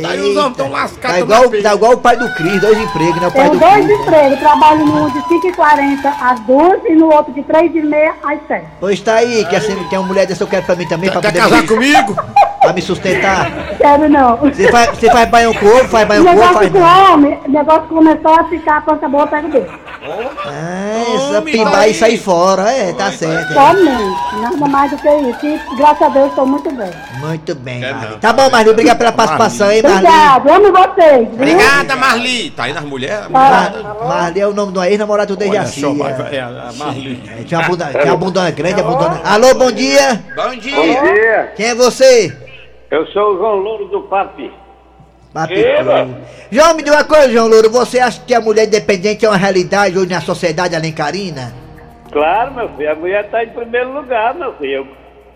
Tá 0.00 0.08
aí 0.10 0.20
os 0.20 0.36
homens 0.36 0.56
tão 0.56 0.70
lascados. 0.70 1.16
Tá 1.16 1.20
igual, 1.20 1.50
tá 1.62 1.74
igual 1.74 1.92
o 1.94 1.98
pai 1.98 2.16
do 2.16 2.32
Cris, 2.34 2.60
dois 2.60 2.78
empregos, 2.78 3.20
né? 3.20 3.26
O 3.26 3.32
pai 3.32 3.40
Tenho 3.50 3.52
do 3.54 3.58
dois 3.58 3.84
Cris. 3.86 4.00
empregos, 4.00 4.38
trabalho 4.38 4.86
num 4.86 5.10
de 5.10 5.18
5h40 5.22 6.14
às 6.20 6.40
2 6.40 6.80
e 6.86 6.92
no 6.94 7.12
outro 7.12 7.32
de 7.32 7.42
3h30 7.42 8.12
às 8.24 8.38
7 8.46 8.64
Pois 8.78 9.00
tá 9.00 9.14
aí, 9.16 9.44
que 9.46 9.56
assim, 9.56 9.74
tem 9.90 9.98
uma 9.98 10.06
mulher 10.06 10.26
dessa 10.26 10.44
eu 10.44 10.46
quero 10.46 10.64
pra 10.64 10.76
mim 10.76 10.86
também, 10.86 11.10
pra 11.10 11.20
Quer 11.20 11.28
poder 11.32 11.40
casar 11.40 11.62
me- 11.62 11.68
comigo? 11.68 12.16
Pra 12.66 12.72
me 12.72 12.82
sustentar. 12.82 13.48
Quero 13.78 14.08
não. 14.08 14.38
Você 14.38 14.66
faz, 14.72 14.88
você 14.98 15.08
faz 15.08 15.28
banho 15.28 15.54
com 15.54 15.66
ovo, 15.66 15.84
faz 15.88 16.08
banho 16.08 16.24
com 16.24 16.30
ovo, 16.30 16.38
negócio 16.40 16.58
faz 16.58 16.72
com 16.72 16.78
não. 16.80 17.14
homem, 17.14 17.38
o 17.46 17.50
negócio 17.52 17.82
começou 17.82 18.34
a 18.34 18.44
ficar, 18.44 18.78
a 18.78 18.80
pança 18.80 19.08
boa, 19.08 19.24
pega 19.28 19.46
o 19.46 19.50
dele. 19.52 19.70
Ah, 20.08 21.14
essa 21.14 21.42
pimbar 21.42 21.88
e 21.88 21.94
sair 21.94 22.18
fora, 22.18 22.70
é, 22.70 22.92
tá 22.92 23.10
certo. 23.10 23.52
é. 23.52 23.54
Somente, 23.54 24.36
nada 24.40 24.68
mais 24.68 24.90
do 24.90 24.96
que 24.98 25.08
isso. 25.08 25.46
E, 25.46 25.76
graças 25.76 26.02
a 26.02 26.08
Deus, 26.08 26.28
estou 26.28 26.46
muito 26.46 26.70
bem. 26.74 26.90
Muito 27.20 27.54
bem, 27.54 27.80
Marli. 27.80 28.16
Tá 28.18 28.32
bom, 28.32 28.50
Marli, 28.50 28.70
obrigado 28.70 28.98
pela 28.98 29.12
participação, 29.12 29.70
hein, 29.70 29.82
Marli. 29.82 29.98
Obrigado, 29.98 30.48
amo 30.50 30.72
vocês. 30.72 31.18
viu? 31.28 31.32
Obrigada, 31.34 31.96
Marli. 31.96 32.50
Tá 32.50 32.64
aí 32.64 32.72
nas 32.72 32.84
mulheres? 32.84 33.26
Tá. 33.32 33.72
Marli 34.06 34.40
é 34.40 34.46
o 34.46 34.52
nome 34.54 34.72
do 34.72 34.82
ex-namorado 34.82 35.36
do 35.36 35.38
Dejaci. 35.38 35.80
só, 35.80 35.88
é. 35.88 36.36
é 36.36 36.40
a 36.40 36.72
Marli. 36.76 37.22
É, 37.28 37.42
Tinha 37.44 37.60
uma 37.60 37.68
bunda, 37.68 37.86
tinha 37.86 38.04
uma 38.04 38.16
bundona 38.16 38.50
grande, 38.50 38.80
a 38.80 38.84
bundona... 38.84 39.20
Alô, 39.24 39.54
bom 39.54 39.72
dia. 39.72 40.24
Bom 40.34 40.56
dia. 40.56 40.76
Bom 40.76 40.82
dia, 40.82 41.52
Quem 41.56 41.66
é 41.66 41.74
você? 41.74 42.36
eu 42.90 43.04
sou 43.08 43.34
o 43.34 43.38
João 43.38 43.56
Louro 43.56 43.86
do 43.88 44.02
Papi. 44.02 44.50
João, 46.50 46.74
me 46.74 46.82
diga 46.82 46.96
uma 46.96 47.04
coisa, 47.04 47.30
João 47.30 47.48
Louro. 47.48 47.70
Você 47.70 47.98
acha 47.98 48.20
que 48.26 48.34
a 48.34 48.40
mulher 48.40 48.66
independente 48.66 49.24
é 49.24 49.28
uma 49.28 49.36
realidade 49.36 49.98
hoje 49.98 50.10
na 50.10 50.20
sociedade 50.20 50.74
alencarina? 50.74 51.52
Claro, 52.10 52.54
meu 52.54 52.68
filho, 52.76 52.92
a 52.92 52.94
mulher 52.94 53.24
está 53.24 53.44
em 53.44 53.48
primeiro 53.48 53.92
lugar, 53.92 54.34
meu 54.34 54.54
filho. 54.54 54.86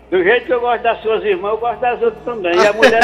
Do 0.09 0.21
jeito 0.21 0.45
que 0.45 0.53
eu 0.53 0.59
gosto 0.59 0.83
das 0.83 1.01
suas 1.01 1.23
irmãs, 1.23 1.51
eu 1.51 1.57
gosto 1.57 1.79
das 1.79 2.01
outras 2.01 2.23
também. 2.25 2.53
E 2.53 2.67
a 2.67 2.73
mulher 2.73 2.99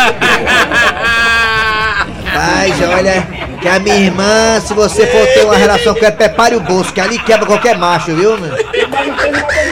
Mas 2.34 2.82
olha, 2.82 3.26
que 3.62 3.68
a 3.68 3.80
minha 3.80 3.96
irmã, 3.96 4.60
se 4.60 4.74
você 4.74 5.08
for 5.08 5.26
ter 5.28 5.46
uma 5.46 5.56
relação 5.56 5.94
com 5.96 6.04
ela, 6.04 6.12
prepare 6.12 6.56
o 6.56 6.60
bolso, 6.60 6.94
que 6.94 7.00
ali 7.00 7.18
quebra 7.20 7.46
qualquer 7.46 7.78
macho, 7.78 8.14
viu, 8.14 8.38
meu? 8.38 8.52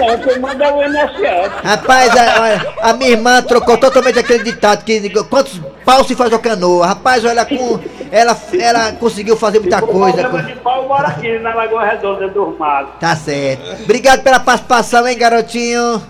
Não 0.08 0.18
quem 0.20 0.40
manda 0.40 0.66
é 0.66 0.72
o 0.72 0.84
INSS. 0.84 1.52
Rapaz, 1.64 2.12
a, 2.16 2.42
olha, 2.42 2.74
a 2.82 2.94
minha 2.94 3.10
irmã 3.12 3.42
trocou 3.42 3.78
totalmente 3.78 4.20
aquele 4.20 4.44
ditado 4.44 4.84
que 4.84 5.10
quantos 5.26 5.60
pau 5.84 6.04
se 6.04 6.16
faz 6.16 6.32
a 6.34 6.40
canoa. 6.40 6.88
Rapaz, 6.88 7.24
olha, 7.26 7.46
com, 7.46 7.80
ela, 8.12 8.38
ela 8.60 8.92
conseguiu 8.94 9.36
fazer 9.36 9.60
muita 9.60 9.82
coisa. 9.82 10.18
Problema 10.24 10.44
com- 10.48 10.54
de 10.54 10.60
pau 10.60 10.88
mora 10.88 11.08
aqui 11.08 11.38
na 11.40 11.54
Lagoa 11.54 11.86
Redonda 11.86 12.28
do 12.30 12.56
Mato. 12.58 13.00
Tá 13.00 13.16
certo. 13.16 13.84
Obrigado 13.84 14.22
pela 14.24 14.40
participação, 14.40 15.08
hein, 15.08 15.18
garotinho. 15.18 16.02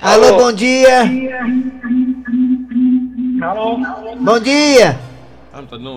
Alô, 0.00 0.26
Alô. 0.26 0.36
bom 0.36 0.52
dia. 0.52 1.02
Alô? 3.42 3.78
Bom 4.20 4.38
dia. 4.40 4.98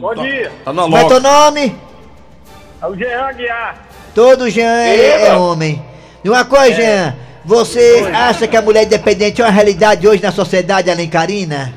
Bom 0.02 0.14
dia. 0.16 0.52
Tá 0.64 0.74
na 0.74 0.84
Como 0.84 0.98
é 0.98 1.04
teu 1.06 1.20
nome? 1.20 1.76
É 2.82 2.88
o 2.88 2.96
Jean 2.96 3.34
Guiar. 3.34 3.76
Todo 4.16 4.50
Jean 4.50 4.72
é, 4.74 5.28
é 5.28 5.34
homem. 5.34 5.84
E 6.24 6.30
uma 6.30 6.44
coisa, 6.46 6.76
Jean, 6.76 7.16
você 7.46 8.10
acha 8.14 8.48
que 8.48 8.58
a 8.58 8.62
mulher 8.62 8.84
independente 8.84 9.42
é 9.42 9.46
uma 9.46 9.52
realidade 9.52 10.08
hoje 10.08 10.22
na 10.22 10.32
sociedade 10.32 10.90
alencarina? 10.90 11.74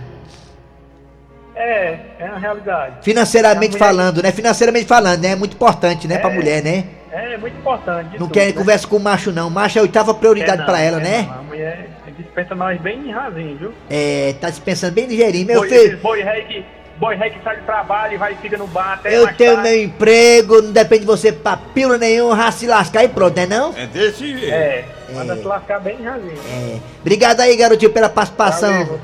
É, 1.55 1.99
é 2.19 2.25
uma 2.27 2.39
realidade. 2.39 2.97
Financeiramente 3.03 3.73
mulher- 3.73 3.87
falando, 3.87 4.23
né? 4.23 4.33
Financeiramente 4.33 4.87
falando, 4.87 5.23
né? 5.23 5.33
É 5.33 5.37
muito 5.37 5.55
importante, 5.55 6.09
né, 6.09 6.19
pra 6.19 6.31
mulher, 6.31 6.63
né? 6.63 6.85
É 7.13 7.37
muito 7.37 7.57
importante. 7.57 8.19
Não 8.19 8.29
quer 8.29 8.47
né? 8.47 8.53
conversa 8.53 8.87
com 8.87 8.99
macho, 8.99 9.31
não. 9.31 9.51
Macho 9.51 9.79
é 9.79 9.81
a 9.81 9.83
oitava 9.83 10.15
prioridade 10.15 10.65
pra 10.65 10.79
não, 10.79 10.81
ela, 10.81 11.01
quer 11.01 11.09
né? 11.09 11.23
não. 11.23 11.35
A 11.39 11.43
mulher 11.43 11.89
dispensa 12.17 12.55
nós 12.55 12.81
bem 12.81 13.11
rasinho, 13.11 13.57
viu? 13.59 13.73
É, 13.91 14.35
tá 14.41 14.49
dispensando 14.49 14.95
bem 14.95 15.07
ligeirinho. 15.07 15.47
Meu 15.47 15.61
boi, 15.61 15.69
filho, 15.69 15.99
Boi 15.99 16.23
rei 16.23 16.45
que, 16.45 16.65
boi 17.03 17.17
rei 17.17 17.31
que 17.31 17.43
sai 17.43 17.57
de 17.57 17.63
trabalho 17.63 18.15
e 18.15 18.17
vai 18.17 18.33
e 18.33 18.37
fica 18.37 18.57
no 18.57 18.69
bar 18.69 18.93
até 18.93 19.19
eu 19.19 19.25
mais 19.25 19.37
tenho 19.37 19.57
tarde. 19.57 19.69
meu 19.69 19.83
emprego, 19.83 20.63
não 20.63 20.71
depende 20.71 21.01
de 21.01 21.07
você 21.07 21.33
pra 21.33 21.57
pílula 21.57 21.99
nenhum, 21.99 22.35
já 22.37 22.53
se 22.53 22.65
lascar 22.69 23.03
e 23.03 23.09
pronto, 23.09 23.35
né 23.35 23.45
não? 23.45 23.75
É 23.77 23.87
desse 23.87 24.39
jeito. 24.39 24.55
É, 24.55 24.85
manda 25.13 25.37
se 25.37 25.43
lascar 25.43 25.81
bem 25.81 26.01
rasinho. 26.01 26.39
É. 26.49 26.79
Obrigado 27.01 27.41
aí, 27.41 27.57
garotinho, 27.57 27.91
pela 27.91 28.09
participação. 28.09 29.01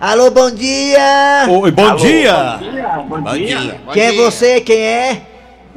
Alô, 0.00 0.32
bom 0.32 0.50
dia! 0.50 1.46
Oi, 1.48 1.70
bom 1.70 1.94
dia! 1.94 2.58
Bom 3.08 3.20
Bom 3.20 3.32
dia. 3.32 3.80
Quem 3.92 4.02
é 4.02 4.12
você? 4.12 4.60
Quem 4.60 4.80
é? 4.80 5.22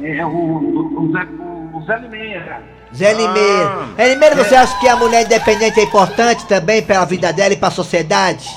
É 0.02 0.26
o, 0.26 0.28
o, 0.28 1.04
o 1.04 1.12
Zé, 1.12 1.28
o 1.74 1.86
Zé 1.86 1.96
Limeira. 1.98 2.62
Zé 2.92 3.12
Limeira. 3.12 3.88
Zé 3.96 4.08
Limeira, 4.08 4.34
você 4.34 4.56
acha 4.56 4.78
que 4.80 4.88
a 4.88 4.96
mulher 4.96 5.24
independente 5.26 5.78
é 5.78 5.84
importante 5.84 6.44
também 6.46 6.82
pela 6.82 7.04
vida 7.04 7.32
dela 7.32 7.54
e 7.54 7.56
pra 7.56 7.70
sociedade? 7.70 8.48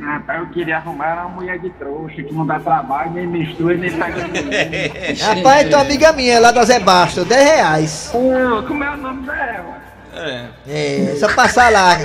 Rapaz, 0.00 0.40
eu 0.40 0.46
queria 0.50 0.76
arrumar 0.76 1.14
uma 1.26 1.28
mulher 1.28 1.58
de 1.58 1.70
trouxa 1.70 2.22
que 2.22 2.32
não 2.32 2.46
dá 2.46 2.58
trabalho, 2.60 3.10
nem 3.12 3.26
mistura, 3.26 3.76
nem 3.76 3.90
pega. 3.90 4.28
Rapaz, 5.34 5.68
tua 5.68 5.80
amiga 5.80 6.12
minha 6.12 6.38
lá 6.40 6.50
da 6.50 6.64
Zé 6.64 6.78
Baixo, 6.78 7.24
10 7.24 7.44
reais. 7.50 8.08
Pô, 8.12 8.62
como 8.66 8.84
é 8.84 8.90
o 8.90 8.96
nome 8.96 9.26
dela? 9.26 9.78
É. 10.14 10.44
É, 10.68 11.16
só 11.18 11.28
passar 11.34 11.70
lá. 11.72 11.96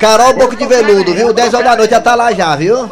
Carol 0.00 0.34
Boco 0.34 0.56
de 0.56 0.66
Veludo, 0.66 1.14
viu? 1.14 1.32
10 1.32 1.54
horas 1.54 1.66
da 1.66 1.76
noite 1.76 1.90
já 1.90 2.00
tá 2.00 2.14
lá 2.14 2.32
já, 2.32 2.54
viu? 2.56 2.88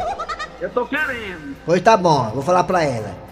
Eu 0.61 0.70
tô 0.70 0.87
querendo. 0.87 1.54
Pois 1.66 1.80
tá 1.82 1.96
bom, 1.96 2.30
vou 2.34 2.42
falar 2.42 2.64
pra 2.64 2.82
ela. 2.82 3.25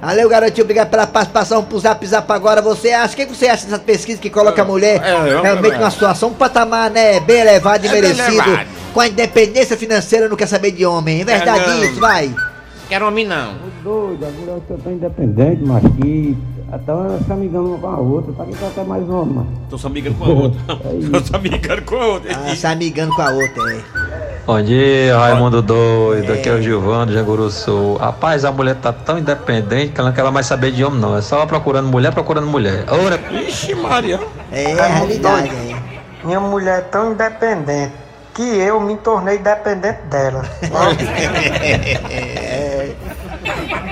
Valeu, 0.00 0.28
garotinho, 0.30 0.64
obrigado 0.64 0.88
pela 0.88 1.06
participação 1.06 1.62
pro 1.62 1.78
Zap 1.78 2.04
Zap 2.06 2.30
agora. 2.32 2.62
Você 2.62 2.90
acha, 2.90 3.12
o 3.12 3.16
que 3.16 3.26
você 3.26 3.48
acha 3.48 3.66
dessa 3.66 3.78
pesquisa 3.78 4.20
que 4.20 4.30
coloca 4.30 4.62
a 4.62 4.64
mulher 4.64 4.98
É, 5.04 5.10
eu 5.12 5.42
realmente 5.42 5.56
também. 5.62 5.78
numa 5.78 5.90
situação, 5.90 6.30
um 6.30 6.34
patamar, 6.34 6.90
né, 6.90 7.20
bem 7.20 7.40
elevado 7.40 7.84
e 7.84 7.88
É 7.88 7.92
bem 7.92 8.00
merecido, 8.00 8.30
elevado. 8.30 8.79
Com 8.92 9.00
a 9.00 9.08
independência 9.08 9.76
financeira, 9.76 10.28
não 10.28 10.36
quer 10.36 10.46
saber 10.46 10.72
de 10.72 10.84
homem, 10.84 11.20
é 11.20 11.24
verdade 11.24 11.70
É, 11.70 11.86
isso, 11.86 12.00
vai. 12.00 12.34
Quero 12.88 13.06
homem 13.06 13.24
não. 13.24 13.54
Doido, 13.84 14.26
a 14.26 14.30
mulher 14.30 14.60
eu 14.68 14.78
tô 14.78 14.90
independente, 14.90 15.62
mas 15.62 15.82
que 15.96 16.36
até 16.72 16.90
ela 16.90 17.20
se 17.24 17.32
amigando 17.32 17.68
uma 17.70 17.78
com 17.78 17.86
a 17.86 17.98
outra, 17.98 18.32
pra 18.32 18.44
que 18.46 18.54
ela 18.60 18.72
quer 18.72 18.84
mais 18.84 19.08
homem, 19.08 19.34
mano? 19.34 19.52
Tô 19.68 19.78
se 19.78 19.86
amigando 19.86 20.16
com 20.16 20.24
a 20.24 20.28
outra. 20.28 20.60
Tô 21.12 21.24
se 21.24 21.36
amigando 21.36 21.82
com 21.82 21.96
a 21.96 22.06
outra. 22.06 22.36
Ah, 22.36 22.56
se 22.56 22.66
amigando 22.66 23.14
com 23.14 23.22
a 23.22 23.30
outra, 23.30 23.72
é. 23.74 23.80
Bom 24.44 24.62
dia, 24.62 25.16
Raimundo 25.16 25.62
Doido. 25.62 26.32
Aqui 26.32 26.48
é 26.48 26.52
o 26.52 26.60
Gilvando 26.60 27.12
de 27.12 27.18
Janguru 27.18 27.48
Sul. 27.50 27.96
Rapaz, 27.96 28.44
a 28.44 28.50
mulher 28.50 28.74
tá 28.74 28.92
tão 28.92 29.18
independente 29.18 29.92
que 29.92 30.00
ela 30.00 30.10
não 30.10 30.16
quer 30.16 30.28
mais 30.32 30.46
saber 30.46 30.72
de 30.72 30.84
homem, 30.84 30.98
não. 30.98 31.16
É 31.16 31.22
só 31.22 31.36
ela 31.36 31.46
procurando 31.46 31.88
mulher, 31.88 32.12
procurando 32.12 32.48
mulher. 32.48 32.84
Ora, 32.88 33.20
Ixi, 33.30 33.74
Maria. 33.76 34.18
É 34.50 34.72
a 34.72 34.86
realidade, 34.86 35.48
é. 35.48 35.76
Minha 36.24 36.40
mulher 36.40 36.78
é 36.78 36.82
tão 36.82 37.12
independente 37.12 37.92
que 38.34 38.42
eu 38.42 38.80
me 38.80 38.96
tornei 38.96 39.38
dependente 39.38 40.02
dela. 40.02 40.44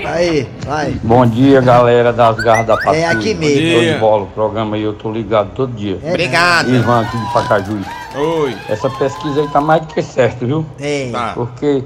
Aí, 0.04 0.48
vai. 0.64 0.98
Bom 1.02 1.26
dia, 1.26 1.60
galera 1.60 2.12
das 2.12 2.36
garras 2.36 2.66
da 2.66 2.76
patrulha. 2.76 2.96
É 2.96 3.06
aqui 3.06 3.34
mesmo. 3.34 3.58
Dia. 3.58 3.94
de 3.94 4.00
bola, 4.00 4.22
o 4.24 4.26
programa 4.28 4.76
aí 4.76 4.82
eu 4.82 4.94
tô 4.94 5.10
ligado 5.12 5.50
todo 5.54 5.72
dia. 5.72 5.98
É 6.02 6.08
Obrigado. 6.08 6.74
Ivan 6.74 7.02
aqui 7.02 7.18
de 7.18 7.32
Pacajus. 7.32 7.86
Oi. 8.14 8.56
Essa 8.68 8.88
pesquisa 8.90 9.42
aí 9.42 9.48
tá 9.48 9.60
mais 9.60 9.82
do 9.82 9.88
que 9.88 10.02
certa, 10.02 10.46
viu? 10.46 10.64
É. 10.80 11.10
Tá. 11.12 11.32
Porque 11.34 11.84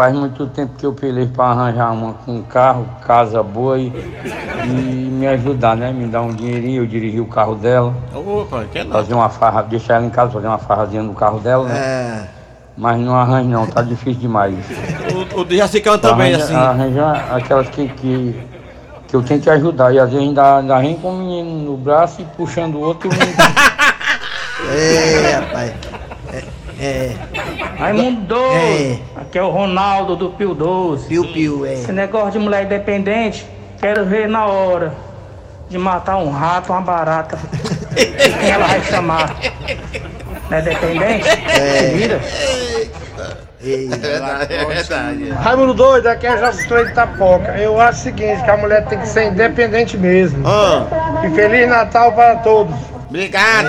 faz 0.00 0.14
muito 0.14 0.46
tempo 0.46 0.72
que 0.78 0.86
eu 0.86 0.94
pelei 0.94 1.26
pra 1.26 1.48
arranjar 1.48 1.92
uma 1.92 2.14
com 2.14 2.42
carro, 2.42 2.86
casa 3.06 3.42
boa 3.42 3.78
e, 3.78 3.88
e 4.64 4.68
me 5.12 5.26
ajudar, 5.26 5.76
né? 5.76 5.92
Me 5.92 6.06
dar 6.06 6.22
um 6.22 6.32
dinheirinho, 6.32 6.80
eu 6.80 6.86
dirigir 6.86 7.20
o 7.20 7.26
carro 7.26 7.54
dela, 7.54 7.94
Opa, 8.14 8.64
quer 8.72 8.86
não. 8.86 8.92
fazer 8.92 9.12
uma 9.12 9.28
farra, 9.28 9.60
deixar 9.60 9.96
ela 9.96 10.06
em 10.06 10.08
casa, 10.08 10.32
fazer 10.32 10.46
uma 10.46 10.56
farrazinha 10.56 11.02
no 11.02 11.12
carro 11.12 11.38
dela, 11.40 11.68
né? 11.68 11.78
É. 11.78 12.24
Mas 12.78 12.98
não 12.98 13.14
arranjo 13.14 13.50
não, 13.50 13.66
tá 13.66 13.82
difícil 13.82 14.22
demais. 14.22 14.54
O, 15.34 15.40
o 15.40 15.44
de 15.44 15.58
Jacicão 15.58 15.98
também, 15.98 16.32
arranja, 16.32 16.44
assim. 16.44 16.54
Arranja 16.54 17.12
aquelas 17.36 17.68
que, 17.68 17.86
que, 17.88 18.40
que 19.06 19.14
eu 19.14 19.22
tenho 19.22 19.38
que 19.38 19.50
ajudar. 19.50 19.92
E 19.92 19.98
às 19.98 20.08
vezes 20.10 20.26
ainda, 20.26 20.56
ainda 20.60 20.78
vem 20.78 20.96
com 20.96 21.10
o 21.10 21.18
menino 21.18 21.72
no 21.72 21.76
braço 21.76 22.22
e 22.22 22.24
puxando 22.38 22.76
o 22.76 22.80
outro. 22.80 23.10
E 23.12 24.66
o 24.66 24.72
É, 24.74 25.32
rapaz. 25.34 25.72
É. 26.32 26.44
é. 26.86 27.16
Raimundo 27.78 28.20
doido. 28.22 28.54
É. 28.54 28.98
Aqui 29.30 29.38
é 29.38 29.42
o 29.44 29.48
Ronaldo 29.50 30.16
do 30.16 30.30
Pio 30.30 30.54
12. 30.56 31.06
Piu 31.06 31.24
Piu, 31.32 31.64
é. 31.64 31.74
Esse 31.74 31.92
negócio 31.92 32.32
de 32.32 32.40
mulher 32.40 32.64
independente, 32.64 33.46
quero 33.80 34.04
ver 34.04 34.28
na 34.28 34.44
hora 34.46 34.92
de 35.68 35.78
matar 35.78 36.16
um 36.16 36.30
rato, 36.32 36.72
uma 36.72 36.80
barata. 36.80 37.38
Quem 37.94 38.50
ela 38.50 38.66
vai 38.66 38.82
chamar? 38.82 39.36
Não 40.50 40.58
é 40.58 40.62
dependente? 40.62 41.28
É. 41.28 41.92
Vira. 41.94 42.20
É 43.62 43.96
verdade. 43.98 45.30
Raimundo 45.30 45.74
doido, 45.74 46.08
aqui 46.08 46.26
é 46.26 46.36
Jacintão 46.36 46.84
de 46.84 46.92
Tapoca. 46.92 47.52
Eu 47.56 47.80
acho 47.80 48.00
o 48.00 48.02
seguinte, 48.02 48.42
que 48.42 48.50
a 48.50 48.56
mulher 48.56 48.84
tem 48.86 48.98
que 48.98 49.06
ser 49.06 49.28
independente 49.28 49.96
mesmo. 49.96 50.42
Ah, 50.44 50.86
E 51.24 51.30
Feliz 51.36 51.68
Natal 51.68 52.10
para 52.14 52.34
todos. 52.38 52.74
obrigado. 53.08 53.68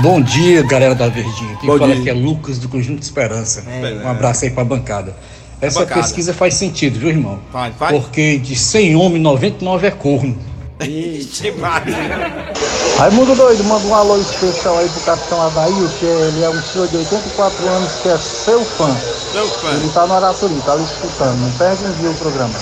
Bom 0.00 0.20
dia, 0.20 0.62
galera 0.62 0.94
da 0.94 1.08
Verdinha. 1.08 1.56
Quem 1.56 1.68
Bom 1.68 1.76
fala 1.76 1.92
dia. 1.92 2.00
aqui 2.00 2.10
é 2.10 2.12
Lucas 2.12 2.58
do 2.58 2.68
Conjunto 2.68 3.02
Esperança. 3.02 3.64
Um 4.04 4.08
abraço 4.08 4.44
aí 4.44 4.50
pra 4.50 4.64
bancada. 4.64 5.16
Essa 5.60 5.80
Bancada. 5.80 6.02
pesquisa 6.02 6.32
faz 6.32 6.54
sentido, 6.54 7.00
viu, 7.00 7.08
irmão? 7.08 7.40
Faz, 7.50 7.74
faz. 7.76 7.96
Porque 7.96 8.38
de 8.38 8.54
100 8.54 8.94
homens, 8.94 9.20
99 9.22 9.86
é 9.88 9.90
corno. 9.90 10.38
Ixi. 10.80 11.52
Raimundo 12.96 13.34
doido, 13.34 13.64
manda 13.64 13.84
um 13.86 13.94
alô 13.94 14.16
especial 14.20 14.78
aí 14.78 14.88
pro 14.88 15.00
Capitão 15.00 15.42
Adair, 15.42 15.88
que 15.98 16.04
ele 16.04 16.44
é 16.44 16.48
um 16.48 16.62
senhor 16.62 16.86
de 16.86 16.96
84 16.98 17.68
anos 17.68 17.92
que 18.00 18.08
é 18.08 18.16
seu 18.18 18.64
fã. 18.64 18.96
Seu 19.32 19.48
fã. 19.48 19.70
Ele 19.72 19.88
tá 19.92 20.06
no 20.06 20.14
Araçurim, 20.14 20.60
tá 20.60 20.72
ali 20.74 20.84
escutando. 20.84 21.36
Não 21.38 21.50
perde 21.52 21.84
um 21.84 21.92
dia 22.00 22.10
o 22.10 22.14
programa. 22.14 22.54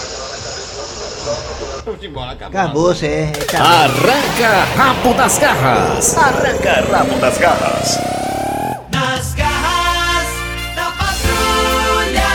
Vamos 1.87 2.03
embora, 2.03 2.33
acabou. 2.33 2.61
Acabou, 2.61 2.83
você 2.95 3.07
é. 3.07 3.33
acabou. 3.43 3.67
Arranca 4.11 4.65
rabo 4.77 5.15
das 5.15 5.39
garras. 5.39 6.17
Arranca 6.19 6.73
rabo 6.91 7.15
das 7.21 7.39
garras. 7.39 7.99
Nas 8.93 9.35
garras 9.35 10.27
da 10.75 10.91
patrulha. 10.91 12.27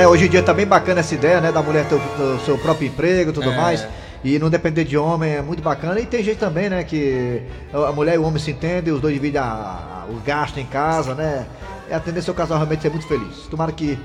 É, 0.00 0.06
hoje 0.06 0.26
em 0.26 0.28
dia 0.30 0.40
tá 0.42 0.54
bem 0.54 0.66
bacana 0.66 1.00
essa 1.00 1.14
ideia, 1.14 1.40
né? 1.40 1.50
Da 1.50 1.62
mulher 1.62 1.84
ter 1.86 1.96
o, 1.96 1.98
o 2.36 2.40
seu 2.46 2.56
próprio 2.56 2.86
emprego 2.86 3.30
e 3.30 3.32
tudo 3.32 3.50
É. 3.50 3.56
mais. 3.56 3.84
E 4.22 4.38
não 4.38 4.48
depender 4.48 4.84
de 4.84 4.96
homem 4.96 5.34
é 5.34 5.42
muito 5.42 5.62
bacana. 5.62 5.98
E 6.00 6.06
tem 6.06 6.22
gente 6.22 6.38
também, 6.38 6.70
né? 6.70 6.84
Que 6.84 7.42
a 7.72 7.90
mulher 7.92 8.14
e 8.14 8.18
o 8.18 8.22
homem 8.22 8.38
se 8.40 8.52
entendem, 8.52 8.94
os 8.94 9.00
dois 9.00 9.12
dividem 9.14 9.40
a- 9.40 9.44
a- 9.44 10.04
o 10.08 10.14
gasto 10.24 10.58
em 10.60 10.64
casa, 10.66 11.12
né? 11.14 11.44
É 11.88 11.94
a 11.94 12.00
tendência 12.00 12.30
ao 12.30 12.34
casal 12.34 12.56
realmente 12.56 12.82
ser 12.82 12.90
muito 12.90 13.06
feliz. 13.06 13.46
Tomara 13.50 13.72
que 13.72 13.98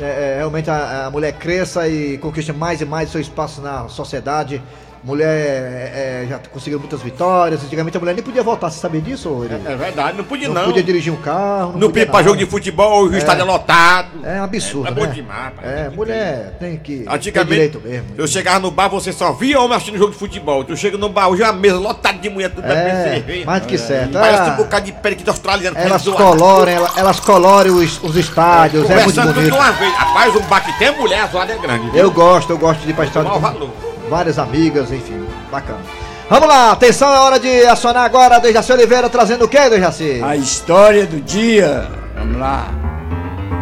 é, 0.00 0.04
é, 0.04 0.34
realmente 0.38 0.70
a, 0.70 1.06
a 1.06 1.10
mulher 1.10 1.32
cresça 1.32 1.88
e 1.88 2.18
conquiste 2.18 2.52
mais 2.52 2.80
e 2.80 2.84
mais 2.84 3.10
seu 3.10 3.20
espaço 3.20 3.60
na 3.60 3.88
sociedade. 3.88 4.62
Mulher 5.04 5.26
é, 5.28 6.22
é, 6.24 6.26
já 6.30 6.38
conseguiu 6.50 6.78
muitas 6.78 7.02
vitórias. 7.02 7.62
Antigamente 7.62 7.94
a 7.94 8.00
mulher 8.00 8.14
nem 8.14 8.24
podia 8.24 8.42
votar, 8.42 8.70
você 8.70 8.80
sabia 8.80 9.02
disso? 9.02 9.30
Ori? 9.30 9.50
É 9.66 9.76
verdade, 9.76 10.16
não 10.16 10.24
podia 10.24 10.48
não, 10.48 10.54
não. 10.54 10.64
podia 10.64 10.82
dirigir 10.82 11.12
um 11.12 11.16
carro. 11.16 11.72
Não 11.72 11.88
podia 11.88 11.88
podia 11.88 12.06
pra 12.06 12.22
jogo 12.22 12.38
de 12.38 12.46
futebol, 12.46 13.04
o 13.08 13.14
É. 13.14 13.18
estádio 13.18 13.42
é 13.42 13.44
lotado. 13.44 14.08
É 14.24 14.40
um 14.40 14.44
absurdo, 14.44 14.88
É, 14.88 14.90
é 14.90 14.94
bom 14.94 15.02
né? 15.02 15.08
demais, 15.08 15.52
pai. 15.54 15.64
É, 15.66 15.90
mulher 15.90 16.56
tem 16.58 16.78
que 16.78 17.00
ter 17.00 17.12
Antigamente, 17.12 17.50
direito 17.52 17.80
mesmo. 17.84 18.06
eu 18.16 18.26
chegava 18.26 18.58
no 18.60 18.70
bar, 18.70 18.88
você 18.88 19.12
só 19.12 19.30
via 19.32 19.60
homem 19.60 19.76
assistindo 19.76 19.98
jogo 19.98 20.12
de 20.12 20.18
futebol. 20.18 20.64
Tu 20.64 20.74
chega 20.74 20.96
no 20.96 21.10
bar, 21.10 21.28
hoje 21.28 21.42
é 21.42 21.46
uma 21.46 21.52
mesa 21.52 21.76
lotada 21.78 22.16
de 22.16 22.30
mulher, 22.30 22.48
tudo 22.54 22.66
É, 22.66 23.12
cerveja. 23.14 23.44
mais 23.44 23.60
do 23.60 23.68
que 23.68 23.76
certo. 23.76 24.12
Parece 24.14 24.42
Ah. 24.50 24.52
um 24.54 24.56
bocado 24.56 24.86
de 24.86 24.92
periquito 24.92 25.28
australiano. 25.30 25.76
Elas 25.76 26.02
colorem, 26.08 26.76
ela- 26.76 26.92
elas 26.96 27.20
colorem 27.20 27.72
os, 27.72 28.02
os 28.02 28.16
estádios, 28.16 28.88
é 28.88 29.02
muito 29.04 29.20
tudo 29.20 29.34
bonito. 29.34 29.54
uma 29.54 29.70
vez. 29.72 29.92
Rapaz, 29.94 30.34
um 30.34 30.40
bar 30.44 30.64
que 30.64 30.78
tem 30.78 30.96
mulher, 30.96 31.20
a 31.20 31.26
zoada 31.26 31.52
é 31.52 31.58
grande. 31.58 31.90
Eu 31.94 32.10
gosto, 32.10 32.48
eu 32.48 32.56
gosto 32.58 32.80
de 32.80 32.88
ir 32.90 32.94
pra 32.94 33.04
estádio 33.04 33.30
com 33.30 33.38
valor. 33.38 33.70
Várias 34.08 34.38
amigas, 34.38 34.90
enfim, 34.90 35.26
bacana. 35.50 35.80
Vamos 36.28 36.48
lá, 36.48 36.72
atenção, 36.72 37.14
é 37.14 37.18
hora 37.18 37.38
de 37.38 37.66
acionar 37.66 38.04
agora 38.04 38.40
Dejaci 38.40 38.72
Oliveira 38.72 39.10
trazendo 39.10 39.44
o 39.44 39.48
que, 39.48 39.68
Dejaci? 39.68 40.22
A 40.24 40.34
história 40.36 41.06
do 41.06 41.20
dia. 41.20 41.88
Vamos 42.14 42.38
lá. 42.38 42.68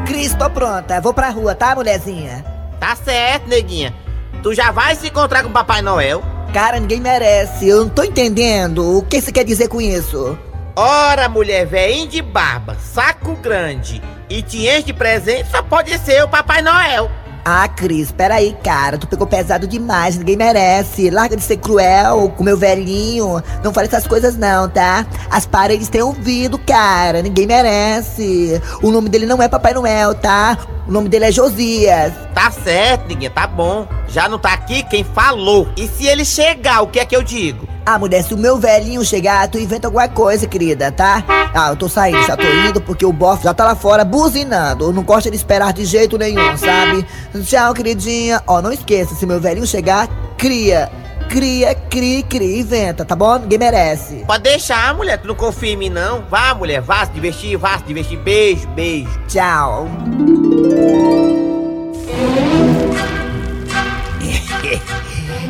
Cris, 0.07 0.35
tô 0.35 0.48
pronta. 0.48 1.00
Vou 1.00 1.12
pra 1.12 1.31
rua, 1.31 1.55
tá, 1.55 1.74
mulherzinha? 1.74 2.44
Tá 2.78 2.94
certo, 2.96 3.48
neguinha. 3.48 3.94
Tu 4.42 4.55
já 4.55 4.70
vai 4.70 4.94
se 4.94 5.09
encontrar 5.09 5.42
com 5.42 5.48
o 5.48 5.52
Papai 5.52 5.83
Noel? 5.83 6.22
Cara, 6.52 6.78
ninguém 6.78 7.00
merece. 7.00 7.68
Eu 7.68 7.85
não 7.85 7.88
tô 7.88 8.05
entendendo. 8.05 8.98
O 8.98 9.02
que 9.02 9.20
você 9.20 9.33
quer 9.33 9.44
dizer 9.44 9.68
com 9.68 9.81
isso? 9.81 10.38
Ora, 10.74 11.28
mulher 11.28 11.66
velhinha 11.66 12.07
de 12.07 12.22
barba, 12.22 12.76
saco 12.81 13.35
grande 13.37 14.02
e 14.28 14.40
te 14.40 14.66
enche 14.66 14.85
de 14.85 14.92
presente, 14.94 15.50
só 15.50 15.62
pode 15.62 15.96
ser 15.98 16.24
o 16.24 16.28
Papai 16.28 16.62
Noel. 16.62 17.11
Ah, 17.44 17.66
Cris, 17.66 18.12
peraí, 18.12 18.57
cara. 18.62 18.96
Tu 18.96 19.07
pegou 19.07 19.26
pesado 19.26 19.66
demais. 19.66 20.16
Ninguém 20.16 20.37
merece. 20.37 21.11
Larga 21.11 21.37
de 21.37 21.42
ser 21.42 21.57
cruel 21.57 22.33
com 22.37 22.44
meu 22.44 22.57
velhinho. 22.57 23.42
Não 23.64 23.72
fale 23.72 23.88
essas 23.88 24.07
coisas, 24.07 24.37
não, 24.37 24.68
tá? 24.68 25.05
As 25.28 25.44
paredes 25.44 25.88
têm 25.88 26.02
ouvido, 26.02 26.57
cara. 26.59 27.20
Ninguém 27.20 27.46
merece. 27.46 28.61
O 28.81 28.90
nome 28.92 29.09
dele 29.09 29.26
não 29.26 29.42
é 29.42 29.48
Papai 29.48 29.74
Noel, 29.74 30.14
tá? 30.14 30.57
O 30.87 30.92
nome 30.92 31.09
dele 31.09 31.27
é 31.27 31.33
Josias. 31.33 32.12
Tá 32.35 32.51
certo, 32.51 33.07
Diguinha, 33.07 33.31
tá 33.31 33.47
bom. 33.47 33.87
Já 34.09 34.29
não 34.29 34.38
tá 34.38 34.53
aqui 34.53 34.83
quem 34.83 35.05
falou. 35.05 35.68
E 35.77 35.87
se 35.87 36.07
ele 36.07 36.25
chegar, 36.25 36.83
o 36.83 36.88
que 36.88 36.99
é 36.99 37.05
que 37.05 37.14
eu 37.14 37.23
digo? 37.23 37.68
Ah, 37.85 37.99
mulher, 37.99 38.23
se 38.23 38.35
o 38.35 38.38
meu 38.38 38.59
velhinho 38.59 39.05
chegar, 39.05 39.49
tu 39.49 39.59
inventa 39.59 39.88
alguma 39.88 40.09
coisa, 40.09 40.47
querida, 40.47 40.90
tá? 40.92 41.25
Ah, 41.55 41.71
eu 41.71 41.77
tô 41.77 41.88
saindo, 41.88 42.23
já 42.25 42.37
tô 42.37 42.47
indo 42.47 42.81
porque 42.81 43.05
o 43.05 43.12
bofe 43.12 43.45
já 43.45 43.53
tá 43.55 43.64
lá 43.64 43.75
fora 43.75 44.05
buzinando. 44.05 44.85
Eu 44.87 44.92
não 44.92 45.03
gosto 45.03 45.31
de 45.31 45.37
esperar 45.37 45.73
de 45.73 45.85
jeito 45.85 46.16
nenhum, 46.18 46.57
sabe? 46.57 47.07
Tchau, 47.45 47.75
queridinha. 47.75 48.42
Ó, 48.47 48.61
não 48.62 48.73
esqueça, 48.73 49.14
se 49.14 49.27
meu 49.27 49.40
velhinho 49.40 49.66
chegar, 49.66 50.09
cria. 50.37 50.90
Cria, 51.33 51.75
cria, 51.75 52.23
cria, 52.23 52.61
inventa, 52.61 53.07
tá 53.07 53.16
bom? 53.16 53.38
Ninguém 53.38 53.59
merece. 53.59 54.16
Pode 54.27 54.42
deixar, 54.42 54.95
mulher, 54.95 55.16
tu 55.16 55.27
não 55.27 55.35
confia 55.35 55.71
em 55.73 55.77
mim, 55.77 55.88
não. 55.88 56.21
Vá, 56.29 56.55
mulher, 56.55 56.83
vá 56.83 57.07
se 57.07 57.12
divertir, 57.12 57.57
vá 57.57 57.79
se 57.79 57.85
divertir. 57.85 58.18
Beijo, 58.18 58.68
beijo. 58.68 59.09
Tchau. 59.29 59.88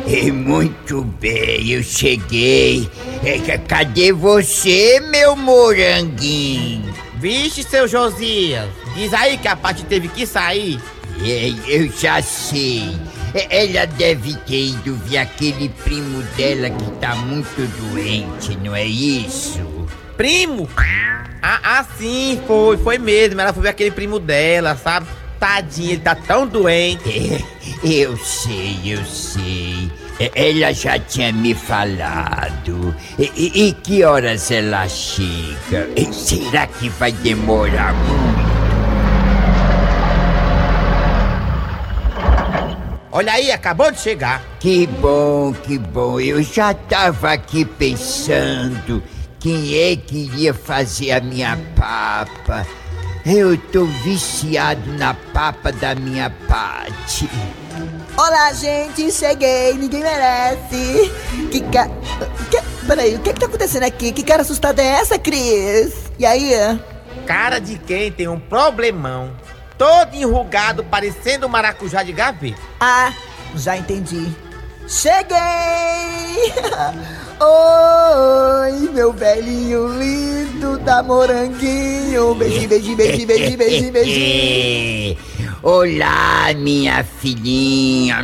É 0.07 0.31
muito 0.31 1.01
bem, 1.19 1.67
eu 1.69 1.83
cheguei. 1.83 2.89
É, 3.23 3.37
ca- 3.39 3.57
cadê 3.57 4.11
você, 4.11 4.99
meu 4.99 5.35
moranguinho? 5.35 6.93
Vixe, 7.15 7.63
seu 7.63 7.87
Josias. 7.87 8.67
Diz 8.95 9.13
aí 9.13 9.37
que 9.37 9.47
a 9.47 9.55
parte 9.55 9.83
teve 9.85 10.07
que 10.07 10.25
sair. 10.25 10.79
É, 11.21 11.53
eu 11.67 11.89
já 11.91 12.21
sei. 12.21 12.95
É, 13.33 13.65
Ela 13.65 13.85
deve 13.85 14.33
ter 14.45 14.67
ido 14.67 14.95
ver 15.05 15.17
aquele 15.17 15.69
primo 15.69 16.21
dela 16.37 16.69
que 16.69 16.91
tá 16.99 17.15
muito 17.15 17.67
doente, 17.91 18.55
não 18.63 18.75
é 18.75 18.85
isso? 18.85 19.59
Primo? 20.17 20.69
Ah, 21.41 21.59
ah, 21.63 21.85
sim, 21.97 22.39
foi, 22.47 22.77
foi 22.77 22.97
mesmo. 22.97 23.41
Ela 23.41 23.51
foi 23.51 23.63
ver 23.63 23.69
aquele 23.69 23.91
primo 23.91 24.19
dela, 24.19 24.75
sabe? 24.75 25.07
Tadinho, 25.39 25.91
ele 25.91 25.99
tá 26.01 26.15
tão 26.15 26.47
doente. 26.47 27.43
Eu 27.83 28.15
sei, 28.15 28.79
eu 28.85 29.03
sei. 29.03 29.91
É, 30.17 30.31
Ela 30.51 30.73
já 30.73 30.97
tinha 30.97 31.33
me 31.33 31.53
falado. 31.53 32.95
E, 33.19 33.67
e- 33.67 33.73
que 33.73 34.03
horas 34.05 34.49
ela 34.51 34.87
chega? 34.87 35.89
Será 36.13 36.65
que 36.67 36.87
vai 36.89 37.11
demorar 37.11 37.93
muito? 37.93 38.42
Olha 43.15 43.33
aí, 43.33 43.51
acabou 43.51 43.91
de 43.91 43.99
chegar. 43.99 44.41
Que 44.59 44.87
bom, 44.87 45.53
que 45.53 45.77
bom. 45.77 46.19
Eu 46.19 46.41
já 46.41 46.73
tava 46.73 47.33
aqui 47.33 47.63
pensando 47.63 49.03
quem 49.39 49.77
é 49.77 49.95
que 49.95 50.25
iria 50.25 50.51
fazer 50.51 51.11
a 51.11 51.21
minha 51.21 51.55
papa. 51.75 52.65
Eu 53.23 53.55
tô 53.55 53.85
viciado 53.85 54.91
na 54.93 55.13
papa 55.13 55.71
da 55.71 55.93
minha 55.93 56.31
Pati. 56.47 57.29
Olá, 58.17 58.51
gente, 58.53 59.11
cheguei, 59.11 59.73
ninguém 59.73 60.01
merece. 60.01 61.11
Que 61.51 61.61
ca... 61.71 61.87
Que... 62.49 62.63
Peraí, 62.87 63.13
o 63.13 63.19
que 63.19 63.31
que 63.31 63.39
tá 63.39 63.45
acontecendo 63.45 63.83
aqui? 63.83 64.11
Que 64.11 64.23
cara 64.23 64.41
assustada 64.41 64.81
é 64.81 64.87
essa, 64.87 65.19
Cris? 65.19 65.93
E 66.17 66.25
aí? 66.25 66.51
Cara 67.27 67.59
de 67.59 67.77
quem 67.77 68.11
tem 68.11 68.27
um 68.27 68.39
problemão. 68.39 69.42
Todo 69.77 70.15
enrugado, 70.15 70.83
parecendo 70.83 71.47
um 71.47 71.49
maracujá 71.49 72.03
de 72.03 72.11
gaveta. 72.11 72.61
Ah, 72.79 73.13
já 73.55 73.77
entendi. 73.77 74.31
Cheguei! 74.87 75.33
Oi, 77.39 78.89
meu 78.93 79.11
velhinho 79.11 79.87
lindo 79.97 80.77
da 80.79 81.01
moranguinho. 81.01 82.35
Beijinho, 82.35 82.69
beijinho, 82.69 82.97
beijinho, 82.97 83.27
beijinho, 83.27 83.57
beijinho, 83.57 83.91
beijinho. 83.93 85.17
Olá, 85.63 86.53
minha 86.55 87.03
filhinha. 87.03 88.17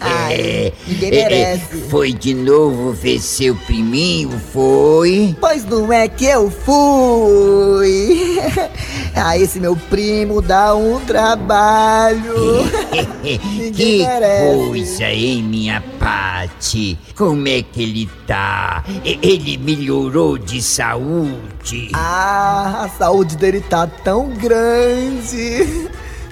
Ai, 0.00 0.72
ninguém 0.86 1.10
merece. 1.10 1.76
Foi 1.88 2.12
de 2.12 2.34
novo 2.34 2.92
ver 2.92 3.20
seu 3.20 3.54
priminho, 3.54 4.30
foi? 4.52 5.36
Pois 5.40 5.64
não 5.64 5.92
é 5.92 6.08
que 6.08 6.26
eu 6.26 6.50
fui. 6.50 8.38
Ah, 9.12 9.36
esse 9.36 9.58
meu 9.58 9.74
primo 9.76 10.40
dá 10.40 10.74
um 10.74 11.00
trabalho. 11.00 12.62
que 13.74 13.98
merece. 14.06 14.68
coisa, 14.68 15.04
hein, 15.04 15.42
minha 15.42 15.82
Pati? 15.98 16.96
Como 17.16 17.46
é 17.48 17.60
que 17.60 17.82
ele 17.82 18.08
tá? 18.26 18.84
Ele 19.04 19.58
melhorou 19.58 20.38
de 20.38 20.62
saúde? 20.62 21.90
Ah, 21.92 22.84
a 22.84 22.88
saúde 22.88 23.36
dele 23.36 23.60
tá 23.60 23.86
tão 23.86 24.30
grande. 24.30 25.90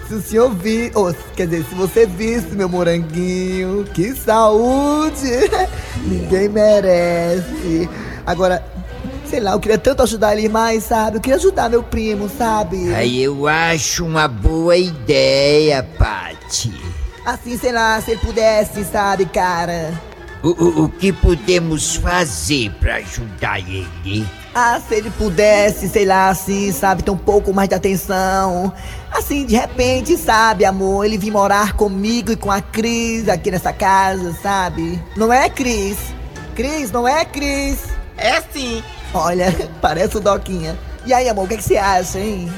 Se 0.09 0.15
o 0.15 0.23
senhor 0.23 0.57
ou 0.95 1.15
quer 1.37 1.47
dizer, 1.47 1.67
se 1.69 1.75
você 1.75 2.07
visse 2.07 2.55
meu 2.55 2.69
moranguinho, 2.69 3.85
que 3.93 4.15
saúde! 4.15 5.29
Ninguém 6.07 6.49
merece. 6.49 7.89
Agora, 8.27 8.65
sei 9.29 9.41
lá, 9.41 9.53
eu 9.53 9.61
queria 9.61 9.77
tanto 9.79 10.03
ajudar 10.03 10.35
ele 10.35 10.49
mais, 10.49 10.85
sabe? 10.85 11.19
Eu 11.19 11.21
queria 11.21 11.37
ajudar 11.37 11.69
meu 11.69 11.83
primo, 11.83 12.29
sabe? 12.29 12.95
Aí 12.95 13.23
eu 13.23 13.47
acho 13.47 14.07
uma 14.07 14.27
boa 14.27 14.77
ideia, 14.79 15.83
Pati. 15.99 16.73
Assim, 17.27 17.59
sei 17.59 17.73
lá, 17.73 18.01
se 18.01 18.13
ele 18.13 18.21
pudesse, 18.21 18.85
sabe, 18.85 19.27
cara? 19.27 19.93
O, 20.43 20.49
o- 20.49 20.85
o 20.85 20.89
que 20.89 21.13
podemos 21.13 21.97
fazer 21.97 22.71
pra 22.81 22.97
ajudar 22.97 23.59
ele? 23.59 24.25
Ah, 24.55 24.81
se 24.81 24.95
ele 24.95 25.11
pudesse, 25.11 25.89
sei 25.89 26.05
lá, 26.05 26.31
assim, 26.31 26.73
sabe, 26.73 27.03
ter 27.03 27.11
um 27.11 27.17
pouco 27.17 27.53
mais 27.53 27.69
de 27.69 27.75
atenção. 27.75 28.73
Assim, 29.11 29.45
de 29.45 29.57
repente, 29.57 30.17
sabe, 30.17 30.65
amor, 30.65 31.05
ele 31.05 31.19
vir 31.19 31.31
morar 31.31 31.75
comigo 31.75 32.33
e 32.33 32.37
com 32.37 32.51
a 32.51 32.61
Cris 32.61 33.29
aqui 33.29 33.51
nessa 33.51 33.73
casa, 33.73 34.37
sabe? 34.43 35.01
Não 35.17 35.33
é, 35.33 35.49
Cris? 35.49 35.99
Cris, 36.55 36.91
não 36.91 37.07
é, 37.07 37.25
Cris? 37.25 37.85
É 38.17 38.41
sim. 38.41 38.83
Olha, 39.15 39.55
parece 39.81 40.17
o 40.17 40.21
Doquinha. 40.21 40.77
E 41.07 41.13
aí, 41.13 41.29
amor, 41.29 41.45
o 41.45 41.49
que, 41.49 41.57
que 41.57 41.63
você 41.63 41.77
acha, 41.77 42.19
hein? 42.19 42.51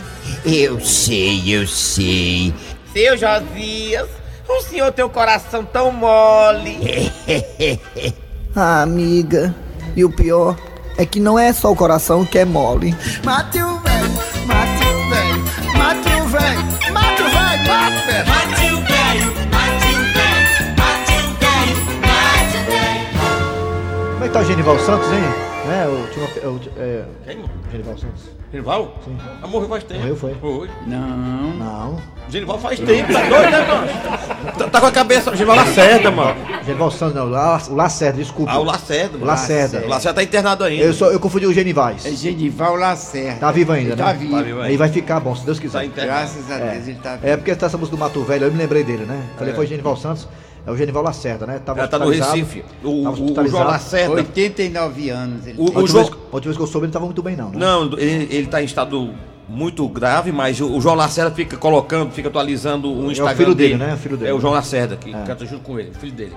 Eu 0.45 0.81
sei, 0.81 1.55
eu 1.55 1.67
sei. 1.67 2.55
Seu 2.93 3.17
Josias, 3.17 4.09
o 4.49 4.61
senhor 4.63 4.91
tem 4.93 5.05
um 5.05 5.09
coração 5.09 5.65
tão 5.65 5.93
mole. 5.93 6.79
Ah, 8.53 8.83
amiga. 8.83 9.55
E 9.95 10.05
o 10.05 10.11
pior 10.11 10.57
é 10.97 11.07
que 11.07 11.21
não 11.21 11.39
é 11.39 11.53
só 11.53 11.71
o 11.71 11.77
coração 11.77 12.25
que 12.25 12.39
é 12.39 12.45
mole. 12.45 12.95
Mate 13.25 13.63
o 13.63 13.79
velho, 13.79 14.11
mate 14.47 14.85
o 14.85 15.09
velho, 15.11 15.45
mate 15.79 16.09
o 16.09 16.27
velho, 16.29 16.65
mate 16.93 17.23
o 17.23 17.31
velho, 17.31 17.67
mate 17.67 18.03
o 18.03 18.11
velho. 18.11 18.27
Mate 18.27 18.65
o 18.65 18.81
velho, 18.83 19.33
mate 19.51 19.87
o 19.87 20.03
velho, 20.13 20.75
mate 20.77 21.13
o 21.13 21.29
velho, 21.41 21.77
mate 22.01 22.57
o 22.57 22.71
velho. 22.71 24.13
Como 24.13 24.25
é 24.25 24.29
que 24.29 24.33
tá 24.35 24.41
o 24.41 24.45
Genival 24.45 24.79
Santos, 24.81 25.11
hein? 25.13 25.50
É, 25.71 25.87
o 25.87 25.91
último. 25.91 26.29
É, 26.43 26.47
o, 26.47 26.61
é, 26.79 27.05
Quem? 27.25 27.45
Genival 27.71 27.99
Santos. 27.99 28.23
Genival? 28.53 28.95
Sim. 29.05 29.17
Ah, 29.43 29.47
morreu 29.47 29.69
faz 29.69 29.85
tempo. 29.85 30.01
Morreu, 30.01 30.17
foi? 30.17 30.35
Foi. 30.41 30.69
Não. 30.87 31.53
Não. 31.57 32.03
Genival 32.29 32.59
faz 32.59 32.79
tempo, 32.81 33.13
tá 33.13 33.21
doido, 33.29 33.51
né, 33.51 33.67
mano? 33.67 34.53
Tá, 34.59 34.69
tá 34.69 34.81
com 34.81 34.87
a 34.87 34.93
cabeça, 34.93 35.31
Genival 35.37 35.57
Lacerda, 35.57 36.11
mano. 36.11 36.37
Genival 36.65 36.91
Santos, 36.91 37.15
não, 37.15 37.27
o 37.27 37.31
La- 37.31 37.61
o 37.69 37.75
Lacerda, 37.75 38.19
desculpa. 38.19 38.51
Ah, 38.53 38.59
o 38.59 38.65
Lacerda. 38.65 39.17
O 39.17 39.21
mano. 39.21 39.27
Lacerda. 39.27 39.79
O 39.85 39.89
Lacerda 39.89 40.15
tá 40.17 40.23
internado 40.23 40.65
ainda. 40.65 40.85
Eu, 40.85 40.93
só, 40.93 41.11
eu 41.11 41.21
confundi 41.21 41.47
o 41.47 41.53
Genivais. 41.53 42.05
É 42.07 42.11
Genival 42.11 42.75
Lacerda. 42.77 43.39
Tá 43.41 43.51
vivo 43.53 43.73
ainda, 43.73 43.97
Tá 43.97 44.07
né? 44.07 44.15
vivo. 44.15 44.37
Tá 44.37 44.43
vivo 44.43 44.61
Aí 44.63 44.77
vai 44.77 44.89
ficar 44.89 45.21
bom, 45.21 45.35
se 45.37 45.45
Deus 45.45 45.59
quiser. 45.61 45.79
Tá 45.79 45.85
internado. 45.85 46.19
Graças 46.19 46.51
a 46.51 46.59
Deus 46.59 46.89
ele 46.89 46.99
tá 47.01 47.15
vivo. 47.17 47.27
É 47.29 47.37
porque 47.37 47.55
tá 47.55 47.67
essa 47.67 47.79
música 47.79 47.97
do 47.97 48.01
Mato 48.01 48.23
Velho, 48.25 48.47
eu 48.47 48.53
me 48.53 48.59
lembrei 48.59 48.83
dele, 48.85 49.05
né? 49.05 49.23
Falei, 49.37 49.53
É. 49.53 49.57
foi 49.57 49.67
Genival 49.67 49.97
Santos, 49.97 50.29
é 50.71 50.75
o 50.75 50.77
Genival 50.77 51.03
Lacerda, 51.03 51.47
né? 51.47 51.61
Tava 51.65 51.81
Ela 51.81 51.89
tá 51.89 51.99
no 51.99 52.09
Recife. 52.11 52.65
O, 52.83 52.89
o, 52.89 53.41
o. 53.41 53.49
João 53.49 53.65
Lacerda. 53.65 54.15
89 54.15 55.11
anos. 55.11 55.47
Ele 55.47 55.57
O- 55.61 55.67
tem. 55.67 55.75
o 55.77 55.79
última, 55.81 55.87
João- 55.89 56.05
vez, 56.05 56.17
a 56.17 56.35
última 56.35 56.41
vez 56.53 56.57
que 56.57 56.63
eu 56.63 56.67
soube, 56.67 56.87
ele 56.87 56.93
tava 56.93 57.05
muito 57.05 57.23
bem, 57.23 57.37
não, 57.37 57.51
né? 57.51 57.57
Não, 57.59 57.85
ele, 57.99 58.29
ele 58.35 58.47
tá 58.47 58.63
em 58.63 58.65
estado 58.65 59.13
muito 59.49 59.87
grave, 59.89 60.31
mas 60.33 60.61
o, 60.61 60.73
o 60.77 60.81
João 60.81 60.95
Lacerda 60.95 61.31
fica 61.33 61.57
colocando, 61.57 62.13
fica 62.13 62.29
atualizando 62.29 62.89
o 62.93 63.11
Instagram 63.11 63.37
filho 63.37 63.55
dele, 63.55 63.77
né? 63.77 63.95
O 63.95 63.97
filho 63.97 64.17
dele. 64.17 64.31
É 64.31 64.35
o 64.35 64.41
João 64.41 64.53
Lacerda 64.55 64.97
que 64.97 65.13
É. 65.15 65.23
canta 65.27 65.45
junto 65.45 65.63
com 65.63 65.79
ele, 65.79 65.91
o 65.91 65.95
filho 65.95 66.13
dele. 66.13 66.35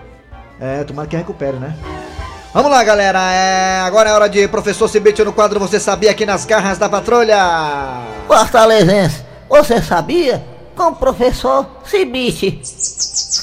É, 0.59 0.83
tomara 0.83 1.07
que 1.07 1.15
recupere, 1.15 1.57
né? 1.57 1.75
Vamos 2.53 2.69
lá, 2.71 2.83
galera. 2.83 3.19
É, 3.31 3.79
agora 3.81 4.09
é 4.09 4.13
hora 4.13 4.27
de 4.29 4.47
professor 4.47 4.87
Cibite 4.87 5.23
no 5.23 5.33
quadro 5.33 5.59
Você 5.59 5.79
Sabia 5.79 6.11
aqui 6.11 6.23
nas 6.25 6.45
garras 6.45 6.77
da 6.77 6.87
patrulha. 6.87 7.37
Fortalezense, 8.27 9.23
você 9.49 9.81
sabia? 9.81 10.43
Com 10.75 10.87
o 10.89 10.95
professor 10.95 11.67
Cibite. 11.85 12.59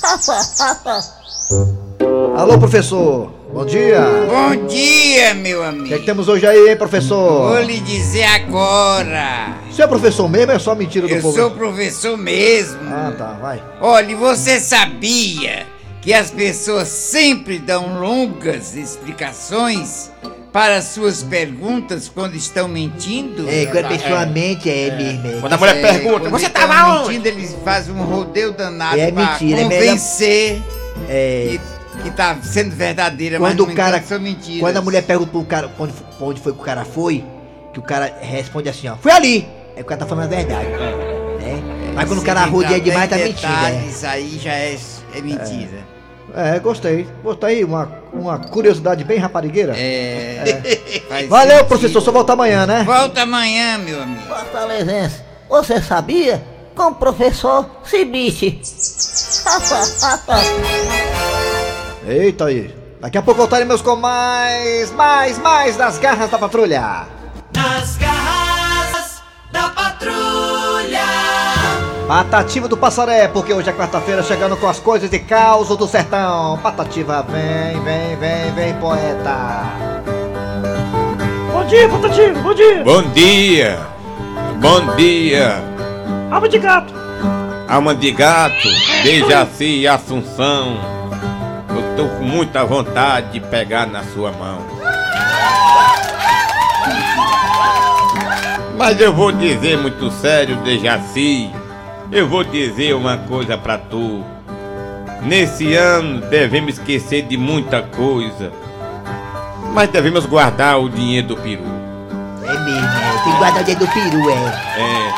Alô, 2.37 2.59
professor. 2.59 3.31
Bom 3.53 3.65
dia. 3.65 4.01
Bom 4.29 4.67
dia, 4.67 5.35
meu 5.35 5.61
O 5.61 5.65
amigo. 5.65 5.87
que, 5.87 5.95
é 5.95 5.99
que 5.99 6.07
temos 6.07 6.29
hoje 6.29 6.47
aí, 6.47 6.71
hein, 6.71 6.77
professor? 6.77 7.49
Vou 7.51 7.61
lhe 7.63 7.81
dizer 7.81 8.25
agora. 8.25 9.55
Você 9.71 9.83
é 9.83 9.87
professor 9.87 10.29
mesmo 10.29 10.51
ou 10.53 10.57
é 10.57 10.59
só 10.59 10.75
mentira 10.75 11.07
do 11.09 11.15
Eu 11.15 11.21
povo? 11.23 11.37
sou 11.37 11.51
professor 11.51 12.17
mesmo. 12.17 12.79
Ah, 12.89 13.13
tá, 13.17 13.37
vai. 13.41 13.63
Olha, 13.81 14.17
você 14.17 14.61
sabia 14.61 15.67
que 16.01 16.13
as 16.15 16.31
pessoas 16.31 16.89
sempre 16.89 17.59
dão 17.59 18.01
longas 18.01 18.75
explicações 18.77 20.11
para 20.53 20.83
suas 20.83 21.23
perguntas 21.23 22.09
quando 22.09 22.35
estão 22.35 22.67
mentindo? 22.67 23.49
É, 23.49 23.67
quando 23.67 23.85
a 23.85 23.89
pessoa 23.89 24.27
mente, 24.27 24.69
é 24.69 24.91
mesmo. 24.97 25.27
é. 25.37 25.41
Quando 25.41 25.53
a 25.53 25.57
mulher 25.57 25.81
pergunta, 25.81 26.21
quando 26.21 26.31
você 26.41 26.47
estão 26.47 26.69
tava 26.69 27.01
onde? 27.01 27.09
mentindo, 27.09 27.29
eles 27.29 27.57
fazem 27.65 27.95
um 27.95 28.03
rodeio 28.05 28.53
danado 28.53 28.99
É 28.99 29.13
pra 29.13 29.33
mentira, 29.33 29.61
é 29.61 29.65
melhor- 29.65 29.81
convencer 29.87 30.63
É. 31.09 31.59
que, 31.97 32.03
que 32.03 32.11
tá 32.11 32.37
sendo 32.43 32.75
verdadeira, 32.75 33.39
mas 33.39 33.53
Quando 33.53 33.67
no 33.67 33.73
o 33.73 33.77
cara. 33.77 34.03
são 34.03 34.19
mentiras. 34.21 34.61
Quando 34.61 34.77
a 34.77 34.83
mulher 34.83 35.03
pergunta 35.03 35.31
pro 35.31 35.45
cara 35.45 35.69
pra 35.69 35.85
onde, 35.85 35.95
onde 36.21 36.41
foi 36.41 36.53
que 36.53 36.59
o 36.61 36.63
cara 36.65 36.85
foi, 36.85 37.25
que 37.73 37.79
o 37.79 37.83
cara 37.83 38.13
responde 38.21 38.69
assim, 38.69 38.89
ó, 38.89 38.97
fui 38.97 39.13
ali! 39.13 39.47
É 39.77 39.83
o 39.83 39.85
cara 39.85 40.01
tá 40.01 40.07
falando 40.07 40.25
a 40.33 40.37
verdade. 40.37 40.67
Né? 40.69 41.63
Mas 41.95 42.09
quando 42.09 42.19
o 42.21 42.25
cara 42.25 42.41
arrodeia 42.41 42.81
demais, 42.81 43.09
tá 43.09 43.17
mentindo. 43.17 43.47
é. 43.53 43.85
Isso 43.89 44.07
aí 44.07 44.39
já 44.43 44.53
é, 44.53 44.77
é 45.15 45.21
mentira. 45.21 45.90
É, 46.35 46.59
gostei. 46.59 47.07
Gostei, 47.23 47.63
uma, 47.65 47.91
uma 48.13 48.39
curiosidade 48.39 49.05
bem 49.05 49.19
raparigueira. 49.19 49.75
É. 49.77 50.61
Faz 51.09 51.29
Valeu, 51.29 51.51
sentido. 51.51 51.69
professor, 51.69 52.01
só 52.01 52.11
volta 52.13 52.33
amanhã, 52.35 52.67
né? 52.67 52.83
Volta 52.85 53.23
amanhã, 53.23 53.79
meu 53.79 54.03
amigo. 54.03 54.23
Fortalezense, 54.27 55.23
você 55.49 55.81
sabia? 55.83 56.43
Com 56.75 56.89
o 56.89 56.95
professor 56.95 57.67
Cibiche. 57.85 58.61
Eita 62.07 62.47
aí. 62.47 62.75
Daqui 63.01 63.19
a 63.19 63.23
pouco 63.23 63.41
voltaremos 63.41 63.81
com 63.83 63.97
mais, 63.97 64.91
mais, 64.93 65.39
mais 65.39 65.77
das 65.77 65.99
garras 65.99 66.31
da 66.31 66.39
patrulha. 66.39 67.07
Nas 67.55 67.97
garras 67.97 69.23
da 69.53 69.63
patrulha. 69.63 69.80
Patativa 72.11 72.67
do 72.67 72.77
Passaré, 72.77 73.29
porque 73.29 73.55
hoje 73.55 73.71
é 73.71 73.73
quarta-feira, 73.73 74.21
chegando 74.21 74.57
com 74.57 74.67
as 74.67 74.81
coisas 74.81 75.09
de 75.09 75.21
caos 75.21 75.69
do 75.69 75.87
sertão. 75.87 76.59
Patativa, 76.59 77.23
vem, 77.23 77.81
vem, 77.85 78.17
vem, 78.17 78.53
vem, 78.53 78.75
poeta. 78.81 79.63
Bom 81.53 81.65
dia, 81.67 81.89
Patativa, 81.89 82.41
bom 82.41 82.53
dia. 82.53 82.83
Bom 82.83 83.03
dia! 83.13 83.79
Bom 84.61 84.97
dia! 84.97 85.63
Alma 86.33 86.49
de 86.49 86.59
gato. 86.59 86.93
Alma 87.69 87.95
de 87.95 88.11
gato, 88.11 88.69
Dejaci 89.05 89.83
e 89.83 89.87
Assunção. 89.87 90.81
Eu 91.69 91.97
tô 91.97 92.09
com 92.17 92.25
muita 92.25 92.65
vontade 92.65 93.35
de 93.35 93.41
pegar 93.41 93.87
na 93.87 94.03
sua 94.03 94.33
mão. 94.33 94.59
Mas 98.77 99.01
eu 99.01 99.15
vou 99.15 99.31
dizer 99.31 99.79
muito 99.79 100.11
sério, 100.11 100.57
Dejaci. 100.57 101.60
Eu 102.13 102.27
vou 102.27 102.43
dizer 102.43 102.93
uma 102.93 103.17
coisa 103.17 103.57
pra 103.57 103.79
tu. 103.79 104.25
Nesse 105.23 105.75
ano 105.75 106.21
devemos 106.23 106.75
esquecer 106.75 107.23
de 107.23 107.37
muita 107.37 107.83
coisa. 107.83 108.51
Mas 109.73 109.89
devemos 109.91 110.27
guardar 110.27 110.81
o 110.81 110.89
dinheiro 110.89 111.29
do 111.29 111.37
peru. 111.37 111.63
É 112.43 112.53
mesmo, 112.53 112.89
é. 112.89 113.23
Tem 113.23 113.33
que 113.33 113.39
guardar 113.39 113.63
o 113.63 113.65
dedo 113.65 113.87
do 113.87 113.93
peru, 113.93 114.29
é. 114.29 114.35
É, 114.35 115.13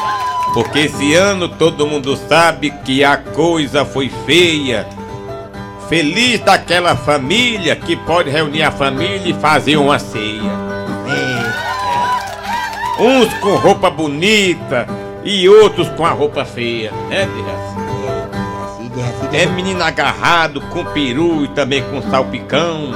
porque 0.52 0.80
esse 0.80 1.14
ano 1.14 1.48
todo 1.48 1.86
mundo 1.86 2.14
sabe 2.14 2.70
que 2.84 3.02
a 3.02 3.16
coisa 3.16 3.86
foi 3.86 4.10
feia. 4.26 4.86
Feliz 5.88 6.40
daquela 6.40 6.94
família 6.94 7.74
que 7.74 7.96
pode 7.96 8.28
reunir 8.28 8.64
a 8.64 8.70
família 8.70 9.30
e 9.30 9.32
fazer 9.32 9.78
uma 9.78 9.98
ceia. 9.98 10.42
É. 11.08 13.02
Uns 13.02 13.32
com 13.34 13.56
roupa 13.56 13.88
bonita 13.88 14.86
e 15.24 15.48
outros 15.48 15.88
com 15.90 16.04
a 16.04 16.10
roupa 16.10 16.44
feia. 16.44 16.92
É, 17.10 17.26
Dejaci? 17.26 17.72
É 19.32 19.46
menino 19.46 19.82
agarrado 19.82 20.60
com 20.60 20.84
peru 20.84 21.44
e 21.44 21.48
também 21.48 21.82
com 21.82 22.02
salpicão. 22.02 22.92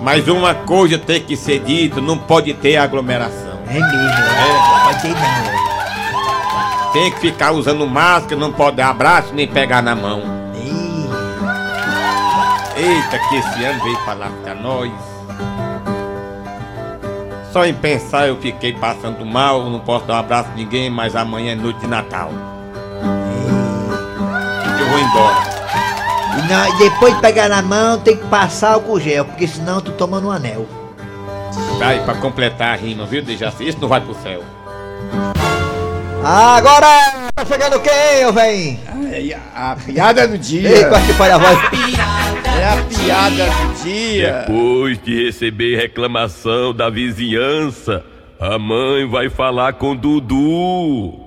Mas 0.00 0.26
uma 0.28 0.54
coisa 0.54 0.98
tem 0.98 1.20
que 1.20 1.36
ser 1.36 1.60
dita, 1.60 2.00
não 2.00 2.16
pode 2.16 2.54
ter 2.54 2.76
aglomeração. 2.76 3.58
É 3.68 3.74
mesmo, 3.74 3.88
É. 3.88 4.84
Pode 4.84 5.02
ter 5.02 5.08
não. 5.08 6.92
Tem 6.92 7.10
que 7.10 7.20
ficar 7.20 7.52
usando 7.52 7.86
máscara, 7.86 8.36
não 8.36 8.52
pode 8.52 8.76
dar 8.76 8.88
abraço 8.88 9.32
nem 9.34 9.46
pegar 9.46 9.82
na 9.82 9.94
mão. 9.94 10.42
Eita, 12.76 13.18
que 13.28 13.36
esse 13.36 13.64
ano 13.64 13.84
veio 13.84 13.98
pra 13.98 14.14
lascar 14.14 14.56
nós. 14.56 14.90
Só 17.52 17.66
em 17.66 17.74
pensar 17.74 18.28
eu 18.28 18.36
fiquei 18.40 18.72
passando 18.72 19.24
mal, 19.26 19.68
não 19.68 19.78
posso 19.80 20.06
dar 20.06 20.14
um 20.14 20.18
abraço 20.18 20.48
a 20.52 20.56
ninguém, 20.56 20.88
mas 20.88 21.14
amanhã 21.14 21.52
é 21.52 21.54
noite 21.54 21.80
de 21.80 21.86
Natal. 21.86 22.30
Eu 24.80 24.86
vou 24.88 24.98
embora. 24.98 25.36
E 26.38 26.48
não- 26.50 26.78
depois 26.78 27.14
de 27.14 27.20
pegar 27.20 27.48
na 27.50 27.60
mão, 27.60 27.98
tem 28.00 28.16
que 28.16 28.26
passar 28.28 28.72
álcool 28.72 28.98
gel, 28.98 29.26
porque 29.26 29.46
senão 29.46 29.80
tu 29.82 29.92
toma 29.92 30.18
no 30.18 30.30
anel. 30.30 30.66
Vai 31.78 32.02
pra 32.04 32.14
completar 32.14 32.72
a 32.72 32.76
rima, 32.76 33.04
viu, 33.04 33.22
Dejaci? 33.22 33.68
Isso 33.68 33.78
não 33.80 33.88
vai 33.88 34.00
pro 34.00 34.14
céu. 34.14 34.42
Agora 36.24 36.86
tá 37.34 37.44
chegando 37.44 37.78
quem, 37.80 38.24
ô 38.26 38.32
véi? 38.32 38.80
A 39.54 39.76
piada 39.84 40.26
do 40.26 40.38
dia. 40.38 40.70
Ei, 40.70 40.84
quase 40.86 41.06
que 41.06 41.12
falha 41.14 41.34
a 41.34 41.38
voz. 41.38 41.58
É 42.58 42.68
a 42.68 42.84
piada 42.84 43.46
do 43.46 43.82
dia. 43.82 44.44
Depois 44.46 45.02
de 45.02 45.24
receber 45.24 45.76
reclamação 45.76 46.74
da 46.74 46.88
vizinhança, 46.90 48.04
a 48.38 48.58
mãe 48.58 49.08
vai 49.08 49.28
falar 49.28 49.74
com 49.74 49.96
Dudu. 49.96 51.18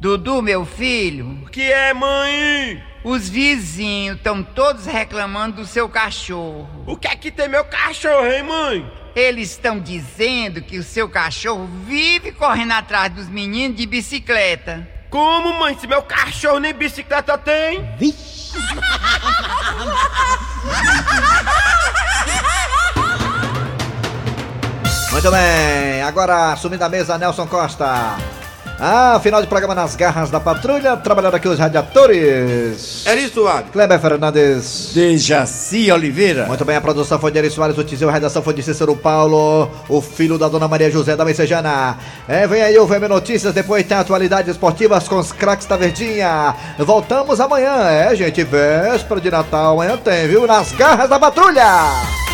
Dudu, 0.00 0.42
meu 0.42 0.64
filho. 0.64 1.38
O 1.42 1.50
que 1.50 1.62
é, 1.62 1.94
mãe? 1.94 2.82
Os 3.02 3.28
vizinhos 3.28 4.16
estão 4.16 4.42
todos 4.42 4.86
reclamando 4.86 5.56
do 5.56 5.66
seu 5.66 5.88
cachorro. 5.88 6.68
O 6.86 6.96
que 6.96 7.08
é 7.08 7.16
que 7.16 7.30
tem 7.30 7.48
meu 7.48 7.64
cachorro, 7.64 8.26
hein, 8.26 8.42
mãe? 8.42 8.92
Eles 9.14 9.50
estão 9.50 9.78
dizendo 9.78 10.60
que 10.60 10.78
o 10.78 10.82
seu 10.82 11.08
cachorro 11.08 11.68
vive 11.86 12.32
correndo 12.32 12.72
atrás 12.72 13.12
dos 13.12 13.28
meninos 13.28 13.76
de 13.76 13.86
bicicleta. 13.86 14.88
Como, 15.08 15.58
mãe? 15.60 15.78
Se 15.78 15.86
meu 15.86 16.02
cachorro 16.02 16.58
nem 16.58 16.74
bicicleta 16.74 17.38
tem? 17.38 17.88
Vixe! 17.96 18.58
Muito 25.10 25.30
bem, 25.30 26.02
agora 26.02 26.52
assumindo 26.52 26.84
a 26.84 26.88
mesa, 26.88 27.16
Nelson 27.16 27.46
Costa. 27.46 28.16
Ah, 28.78 29.20
final 29.22 29.40
de 29.40 29.46
programa 29.46 29.74
nas 29.74 29.94
garras 29.94 30.30
da 30.30 30.40
patrulha, 30.40 30.96
trabalhando 30.96 31.34
aqui 31.36 31.46
os 31.48 31.58
radiadores. 31.58 33.06
Eri 33.06 33.28
Soares. 33.28 33.70
Kleber 33.72 34.00
Fernandes. 34.00 34.90
Dejaci 34.92 35.90
Oliveira. 35.92 36.46
Muito 36.46 36.64
bem, 36.64 36.76
a 36.76 36.80
produção 36.80 37.18
foi 37.18 37.30
de 37.30 37.38
Eri 37.38 37.50
Soares, 37.50 37.78
o 37.78 37.84
Tizil, 37.84 38.08
a 38.08 38.12
redação 38.12 38.42
foi 38.42 38.52
de 38.52 38.62
Cícero 38.62 38.96
Paulo, 38.96 39.70
o 39.88 40.00
filho 40.00 40.36
da 40.36 40.48
Dona 40.48 40.66
Maria 40.66 40.90
José 40.90 41.14
da 41.16 41.24
Messejana. 41.24 41.96
É, 42.26 42.46
vem 42.46 42.62
aí 42.62 42.78
o 42.78 42.86
VM 42.86 43.08
Notícias, 43.08 43.54
depois 43.54 43.86
tem 43.86 43.96
atualidades 43.96 44.50
esportivas 44.50 45.06
com 45.06 45.18
os 45.18 45.30
craques 45.30 45.66
da 45.66 45.76
Verdinha. 45.76 46.54
Voltamos 46.78 47.40
amanhã, 47.40 47.88
é, 47.88 48.14
gente, 48.14 48.42
véspera 48.42 49.20
de 49.20 49.30
Natal, 49.30 49.74
amanhã 49.74 49.96
tem, 49.96 50.26
viu? 50.26 50.46
Nas 50.46 50.72
garras 50.72 51.08
da 51.08 51.18
patrulha. 51.18 52.24